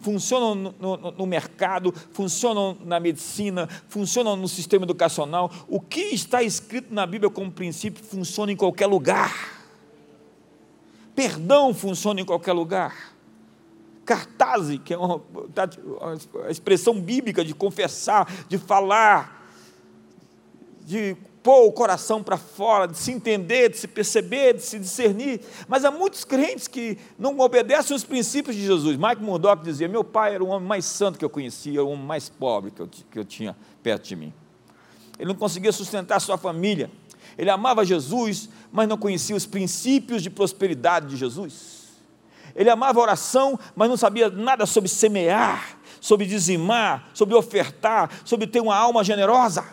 [0.00, 5.52] Funcionam no, no, no mercado, funcionam na medicina, funcionam no sistema educacional.
[5.68, 9.60] O que está escrito na Bíblia como princípio funciona em qualquer lugar.
[11.14, 13.10] Perdão funciona em qualquer lugar
[14.10, 15.22] cartaz, que é uma,
[16.00, 19.48] uma expressão bíblica de confessar, de falar,
[20.84, 25.40] de pôr o coração para fora, de se entender, de se perceber, de se discernir.
[25.68, 28.96] Mas há muitos crentes que não obedecem os princípios de Jesus.
[28.96, 32.04] Mike Murdock dizia: Meu pai era o homem mais santo que eu conhecia, o homem
[32.04, 34.34] mais pobre que eu, que eu tinha perto de mim.
[35.20, 36.90] Ele não conseguia sustentar sua família.
[37.38, 41.79] Ele amava Jesus, mas não conhecia os princípios de prosperidade de Jesus.
[42.54, 48.60] Ele amava oração, mas não sabia nada sobre semear, sobre dizimar, sobre ofertar, sobre ter
[48.60, 49.64] uma alma generosa.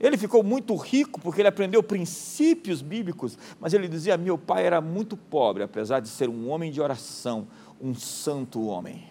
[0.00, 4.80] Ele ficou muito rico porque ele aprendeu princípios bíblicos, mas ele dizia: Meu pai era
[4.80, 7.46] muito pobre, apesar de ser um homem de oração,
[7.80, 9.10] um santo homem.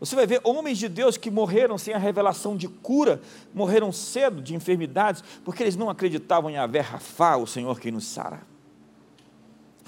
[0.00, 3.20] Você vai ver homens de Deus que morreram sem a revelação de cura,
[3.52, 8.06] morreram cedo de enfermidades, porque eles não acreditavam em Avé Rafá, o Senhor que nos
[8.06, 8.42] sara.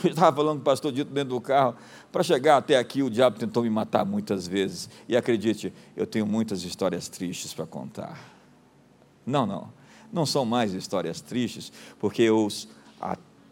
[0.04, 1.74] Eu estava falando com o pastor Dito dentro do carro.
[2.10, 4.88] Para chegar até aqui, o diabo tentou me matar muitas vezes.
[5.08, 8.18] E acredite, eu tenho muitas histórias tristes para contar.
[9.26, 9.72] Não, não.
[10.12, 12.48] Não são mais histórias tristes, porque eu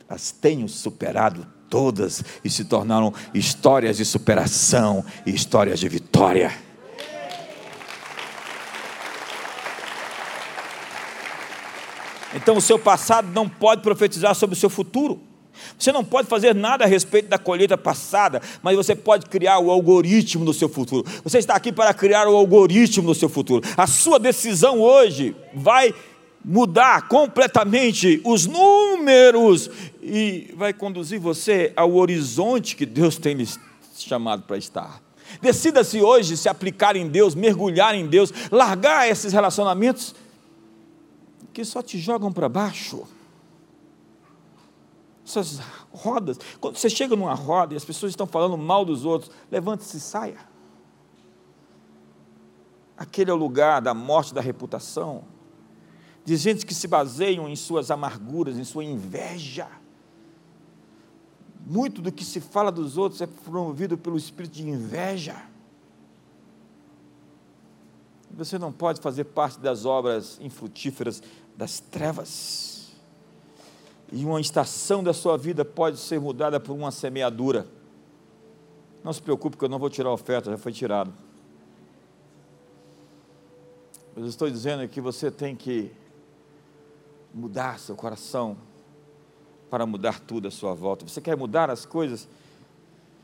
[0.09, 6.51] as tenho superado todas e se tornaram histórias de superação e histórias de vitória.
[12.35, 15.28] Então, o seu passado não pode profetizar sobre o seu futuro.
[15.79, 19.71] Você não pode fazer nada a respeito da colheita passada, mas você pode criar o
[19.71, 21.05] algoritmo do seu futuro.
[21.23, 23.67] Você está aqui para criar o algoritmo do seu futuro.
[23.77, 25.95] A sua decisão hoje vai
[26.45, 29.71] mudar completamente os números
[30.03, 33.49] e vai conduzir você ao horizonte que Deus tem lhe
[33.97, 35.03] chamado para estar.
[35.43, 40.15] Decida-se hoje se aplicar em Deus, mergulhar em Deus, largar esses relacionamentos
[41.53, 43.07] que só te jogam para baixo
[45.29, 45.59] essas
[45.93, 46.39] rodas.
[46.61, 50.01] Quando você chega numa roda e as pessoas estão falando mal dos outros, levante-se e
[50.01, 50.39] saia.
[52.97, 55.25] Aquele é o lugar da morte da reputação,
[56.25, 59.69] de gente que se baseiam em suas amarguras, em sua inveja.
[61.65, 65.37] Muito do que se fala dos outros é promovido pelo espírito de inveja.
[68.31, 71.23] Você não pode fazer parte das obras infrutíferas
[71.57, 72.78] das trevas
[74.11, 77.67] e uma estação da sua vida pode ser mudada por uma semeadura.
[79.05, 81.13] Não se preocupe que eu não vou tirar a oferta, já foi tirado.
[84.15, 85.93] Mas eu estou dizendo que você tem que
[87.33, 88.57] mudar seu coração
[89.71, 91.07] para mudar tudo à sua volta.
[91.07, 92.27] Você quer mudar as coisas?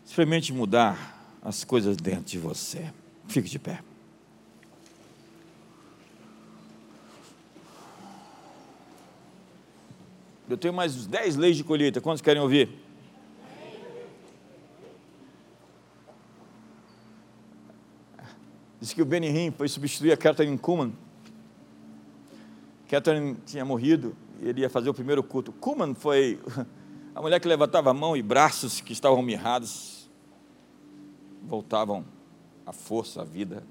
[0.05, 2.93] Experimente mudar as coisas dentro de você.
[3.27, 3.83] Fique de pé.
[10.49, 12.01] Eu tenho mais 10 leis de colheita.
[12.01, 12.69] Quantos querem ouvir?
[18.81, 20.93] Diz que o Benny foi substituir a Catherine Kuhlman.
[22.87, 25.53] Catherine tinha morrido e ele ia fazer o primeiro culto.
[25.53, 26.39] Kuhlman foi
[27.15, 29.95] a mulher que levantava a mão e braços que estavam mirrados
[31.43, 32.05] voltavam
[32.67, 33.63] à força, à vida.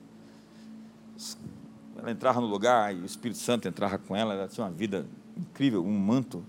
[1.97, 4.33] Ela entrava no lugar e o Espírito Santo entrava com ela.
[4.33, 5.05] Ela tinha uma vida
[5.37, 6.43] incrível, um manto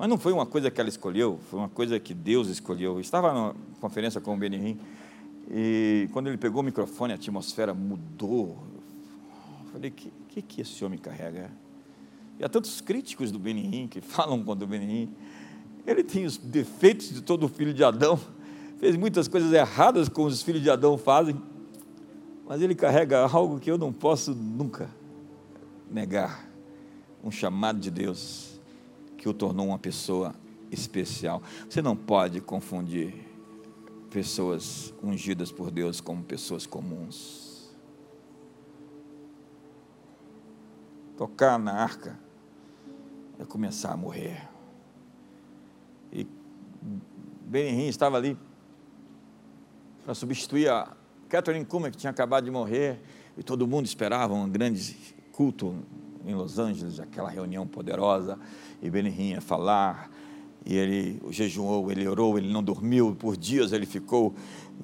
[0.00, 2.94] mas não foi uma coisa que ela escolheu, foi uma coisa que Deus escolheu.
[2.94, 4.80] Eu estava na conferência com o Benihim
[5.50, 8.56] e quando ele pegou o microfone, a atmosfera mudou.
[9.62, 11.50] Eu falei, o que, que, que esse homem carrega?
[12.38, 15.14] E há tantos críticos do Benihim que falam contra o Benihim.
[15.86, 18.18] Ele tem os defeitos de todo filho de Adão,
[18.78, 21.36] fez muitas coisas erradas como os filhos de Adão fazem,
[22.48, 24.88] mas ele carrega algo que eu não posso nunca
[25.90, 26.48] negar
[27.22, 28.49] um chamado de Deus
[29.20, 30.34] que o tornou uma pessoa
[30.70, 31.42] especial.
[31.68, 33.14] Você não pode confundir
[34.10, 37.70] pessoas ungidas por Deus como pessoas comuns.
[41.18, 42.18] Tocar na arca
[43.38, 44.48] é começar a morrer.
[46.10, 46.26] E
[47.42, 48.38] Benihim estava ali
[50.02, 50.96] para substituir a
[51.28, 52.98] Catherine Kuma, que tinha acabado de morrer,
[53.36, 54.96] e todo mundo esperava um grande
[55.30, 55.76] culto
[56.24, 58.38] em Los Angeles, aquela reunião poderosa
[58.82, 60.10] e Benihim ia falar,
[60.64, 64.34] e ele jejuou, ele orou, ele não dormiu, por dias ele ficou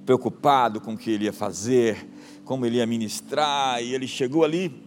[0.04, 2.08] preocupado com o que ele ia fazer,
[2.44, 4.82] como ele ia ministrar, e ele chegou ali,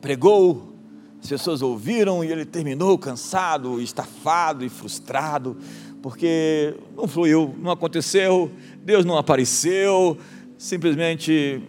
[0.00, 0.72] pregou,
[1.20, 5.56] as pessoas ouviram e ele terminou cansado, estafado e frustrado,
[6.02, 8.50] porque não fluiu, não aconteceu,
[8.84, 10.18] Deus não apareceu,
[10.58, 11.62] simplesmente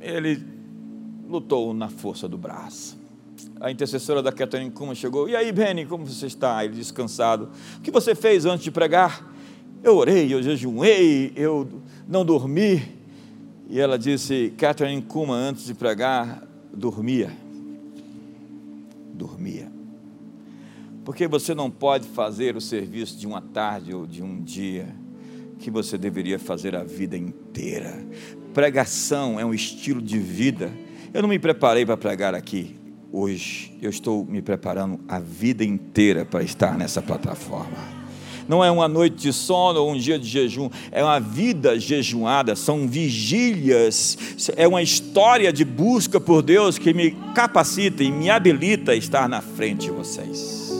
[0.00, 0.51] ele
[1.32, 3.02] lutou na força do braço
[3.62, 5.28] a intercessora da Catherine Kuma chegou.
[5.28, 6.64] E aí, Benny, como você está?
[6.64, 7.48] Ele descansado.
[7.78, 9.32] O que você fez antes de pregar?
[9.84, 11.68] Eu orei, eu jejuei, eu
[12.08, 12.82] não dormi.
[13.70, 16.42] E ela disse: Catherine Kuma, antes de pregar,
[16.74, 17.30] dormia.
[19.14, 19.70] Dormia.
[21.04, 24.88] Porque você não pode fazer o serviço de uma tarde ou de um dia
[25.60, 28.04] que você deveria fazer a vida inteira.
[28.52, 30.72] Pregação é um estilo de vida.
[31.14, 32.74] Eu não me preparei para pregar aqui
[33.12, 33.76] hoje.
[33.82, 38.02] Eu estou me preparando a vida inteira para estar nessa plataforma.
[38.48, 42.56] Não é uma noite de sono ou um dia de jejum, é uma vida jejuada,
[42.56, 44.18] são vigílias,
[44.56, 49.28] é uma história de busca por Deus que me capacita e me habilita a estar
[49.28, 50.72] na frente de vocês.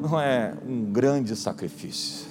[0.00, 2.26] Não é um grande sacrifício,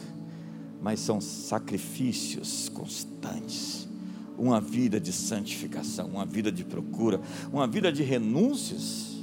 [0.81, 3.80] mas são sacrifícios constantes
[4.41, 7.21] uma vida de santificação, uma vida de procura,
[7.53, 9.17] uma vida de renúncias.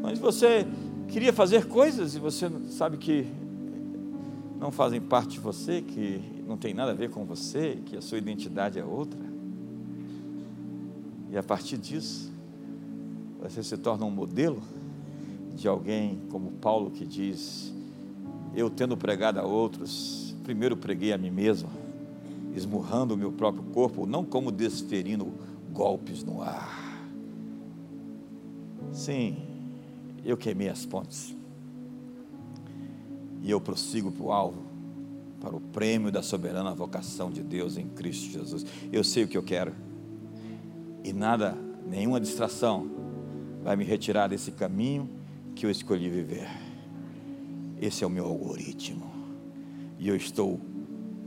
[0.00, 0.66] Mas você
[1.06, 3.26] queria fazer coisas e você sabe que
[4.58, 8.00] não fazem parte de você, que não tem nada a ver com você, que a
[8.00, 9.20] sua identidade é outra.
[11.30, 12.32] E a partir disso,
[13.42, 14.62] você se torna um modelo
[15.54, 17.70] de alguém como Paulo que diz:
[18.54, 21.87] Eu tendo pregado a outros, primeiro preguei a mim mesmo
[22.54, 25.32] esmurrando o meu próprio corpo, não como desferindo
[25.72, 26.88] golpes no ar.
[28.92, 29.36] Sim,
[30.24, 31.34] eu queimei as pontes.
[33.42, 34.62] E eu prossigo para o alvo,
[35.40, 38.66] para o prêmio da soberana vocação de Deus em Cristo Jesus.
[38.92, 39.72] Eu sei o que eu quero.
[41.04, 41.56] E nada,
[41.88, 42.90] nenhuma distração
[43.62, 45.08] vai me retirar desse caminho
[45.54, 46.48] que eu escolhi viver.
[47.80, 49.06] Esse é o meu algoritmo.
[49.98, 50.60] E eu estou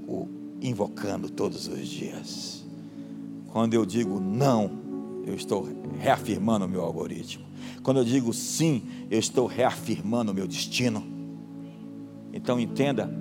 [0.08, 2.64] o invocando todos os dias.
[3.48, 4.72] Quando eu digo não,
[5.26, 5.68] eu estou
[6.00, 7.46] reafirmando o meu algoritmo.
[7.84, 11.04] Quando eu digo sim, eu estou reafirmando o meu destino.
[12.32, 13.12] Então entenda,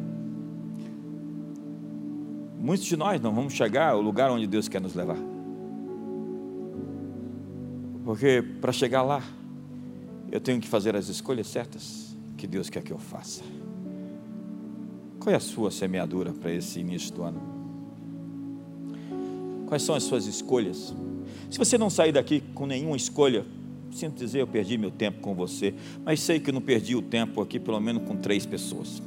[2.59, 5.19] muitos de nós não vamos chegar ao lugar onde Deus quer nos levar.
[8.05, 9.23] Porque para chegar lá,
[10.31, 13.43] eu tenho que fazer as escolhas certas que Deus quer que eu faça.
[15.21, 17.41] Qual é a sua semeadura para esse início do ano?
[19.67, 20.95] Quais são as suas escolhas?
[21.51, 23.45] Se você não sair daqui com nenhuma escolha,
[23.93, 25.75] sinto dizer, eu perdi meu tempo com você,
[26.05, 29.03] mas sei que não perdi o tempo aqui, pelo menos com três pessoas.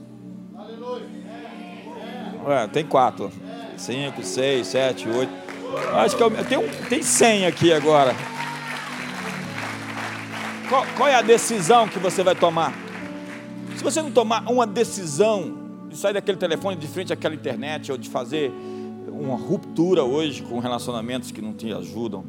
[2.48, 3.32] É, tem quatro,
[3.76, 5.32] cinco, seis, sete, oito.
[5.96, 8.14] Acho que eu, tem, um, tem cem aqui agora.
[10.70, 12.72] Qual, qual é a decisão que você vai tomar?
[13.76, 15.63] Se você não tomar uma decisão
[15.94, 18.52] de sair daquele telefone de frente àquela internet ou de fazer
[19.08, 22.26] uma ruptura hoje com relacionamentos que não te ajudam,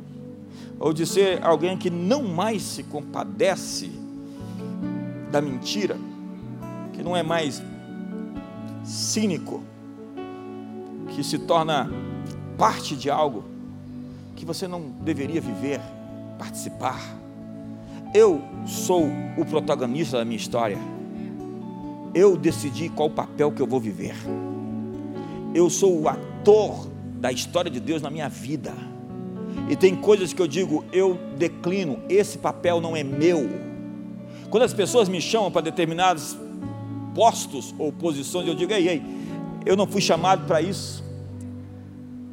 [0.78, 3.90] ou de ser alguém que não mais se compadece
[5.30, 5.96] da mentira,
[6.92, 7.62] que não é mais
[8.84, 9.62] cínico,
[11.14, 11.90] que se torna
[12.58, 13.44] parte de algo
[14.36, 15.80] que você não deveria viver,
[16.38, 17.00] participar.
[18.12, 19.08] Eu sou
[19.38, 20.78] o protagonista da minha história.
[22.14, 24.14] Eu decidi qual papel que eu vou viver.
[25.52, 28.72] Eu sou o ator da história de Deus na minha vida.
[29.68, 33.48] E tem coisas que eu digo, eu declino, esse papel não é meu.
[34.50, 36.36] Quando as pessoas me chamam para determinados
[37.14, 39.02] postos ou posições, eu digo, ei, ei,
[39.64, 41.02] eu não fui chamado para isso.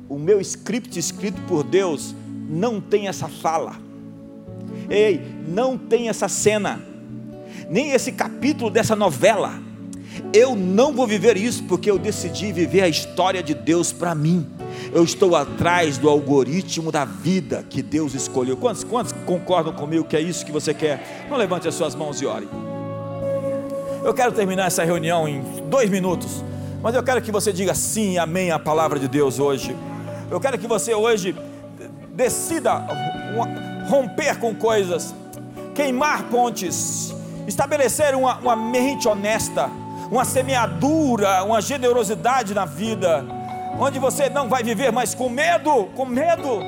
[0.09, 2.13] O meu script escrito por Deus
[2.49, 3.77] não tem essa fala.
[4.89, 6.81] Ei, não tem essa cena,
[7.69, 9.70] nem esse capítulo dessa novela.
[10.33, 14.47] Eu não vou viver isso porque eu decidi viver a história de Deus para mim.
[14.93, 18.57] Eu estou atrás do algoritmo da vida que Deus escolheu.
[18.57, 21.27] Quantos, quantos concordam comigo que é isso que você quer?
[21.29, 22.47] Não levante as suas mãos e ore.
[24.03, 26.43] Eu quero terminar essa reunião em dois minutos,
[26.81, 29.75] mas eu quero que você diga sim, amém à palavra de Deus hoje.
[30.29, 31.35] Eu quero que você hoje
[32.13, 32.85] decida
[33.87, 35.13] romper com coisas,
[35.75, 37.13] queimar pontes,
[37.47, 39.69] estabelecer uma, uma mente honesta,
[40.11, 43.25] uma semeadura, uma generosidade na vida
[43.79, 46.59] onde você não vai viver mais com medo, com medo,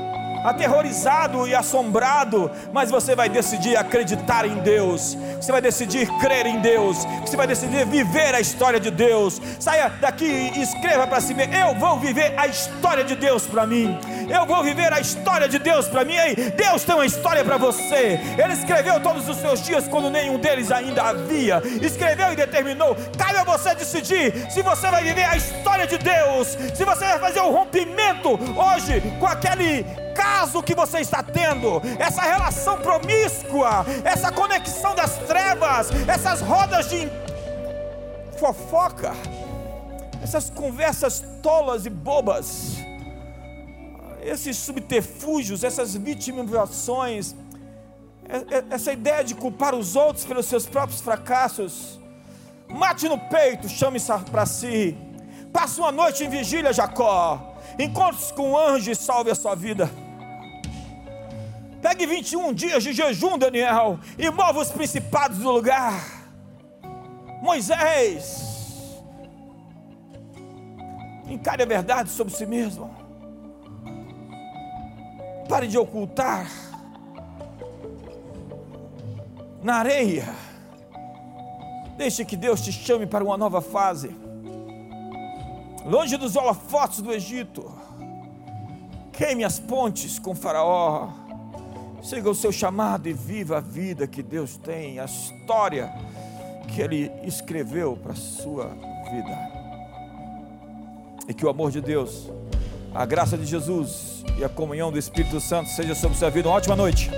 [0.44, 6.60] aterrorizado e assombrado, mas você vai decidir acreditar em Deus, você vai decidir crer em
[6.60, 9.42] Deus, você vai decidir viver a história de Deus.
[9.60, 13.66] Saia daqui e escreva para si mesmo: Eu vou viver a história de Deus para
[13.66, 13.98] mim.
[14.30, 16.16] Eu vou viver a história de Deus para mim.
[16.16, 18.20] Ei, Deus tem uma história para você.
[18.38, 21.62] Ele escreveu todos os seus dias quando nenhum deles ainda havia.
[21.82, 22.96] Escreveu e determinou.
[23.18, 27.20] Cabe a você decidir se você vai viver a história de Deus, se você vai
[27.20, 33.86] fazer o um rompimento hoje com aquele caso que você está tendo, essa relação promíscua,
[34.04, 37.10] essa conexão das trevas, essas rodas de
[38.40, 39.14] fofoca,
[40.22, 42.84] essas conversas tolas e bobas
[44.24, 47.36] esses subterfúgios, essas vitimizações,
[48.28, 52.00] é, é, essa ideia de culpar os outros pelos seus próprios fracassos.
[52.70, 54.98] Mate no peito, chame-se para si.
[55.52, 57.56] Passe uma noite em vigília, Jacó.
[57.78, 59.90] Encontre-se com um anjo e salve a sua vida.
[61.84, 66.24] Pegue 21 dias de jejum, Daniel, e mova os principados do lugar.
[67.42, 69.04] Moisés,
[71.28, 72.90] encare a verdade sobre si mesmo.
[75.50, 76.50] Pare de ocultar
[79.62, 80.34] na areia.
[81.98, 84.16] Deixe que Deus te chame para uma nova fase.
[85.86, 87.70] Longe dos holofotes do Egito.
[89.12, 91.23] Queime as pontes com Faraó.
[92.04, 95.92] Siga o seu chamado e viva a vida que Deus tem, a história
[96.68, 98.68] que Ele escreveu para a sua
[99.10, 99.64] vida.
[101.28, 102.30] E que o amor de Deus
[102.94, 106.48] a graça de Jesus e a comunhão do Espírito Santo seja sobre sua vida.
[106.48, 107.10] Uma ótima noite.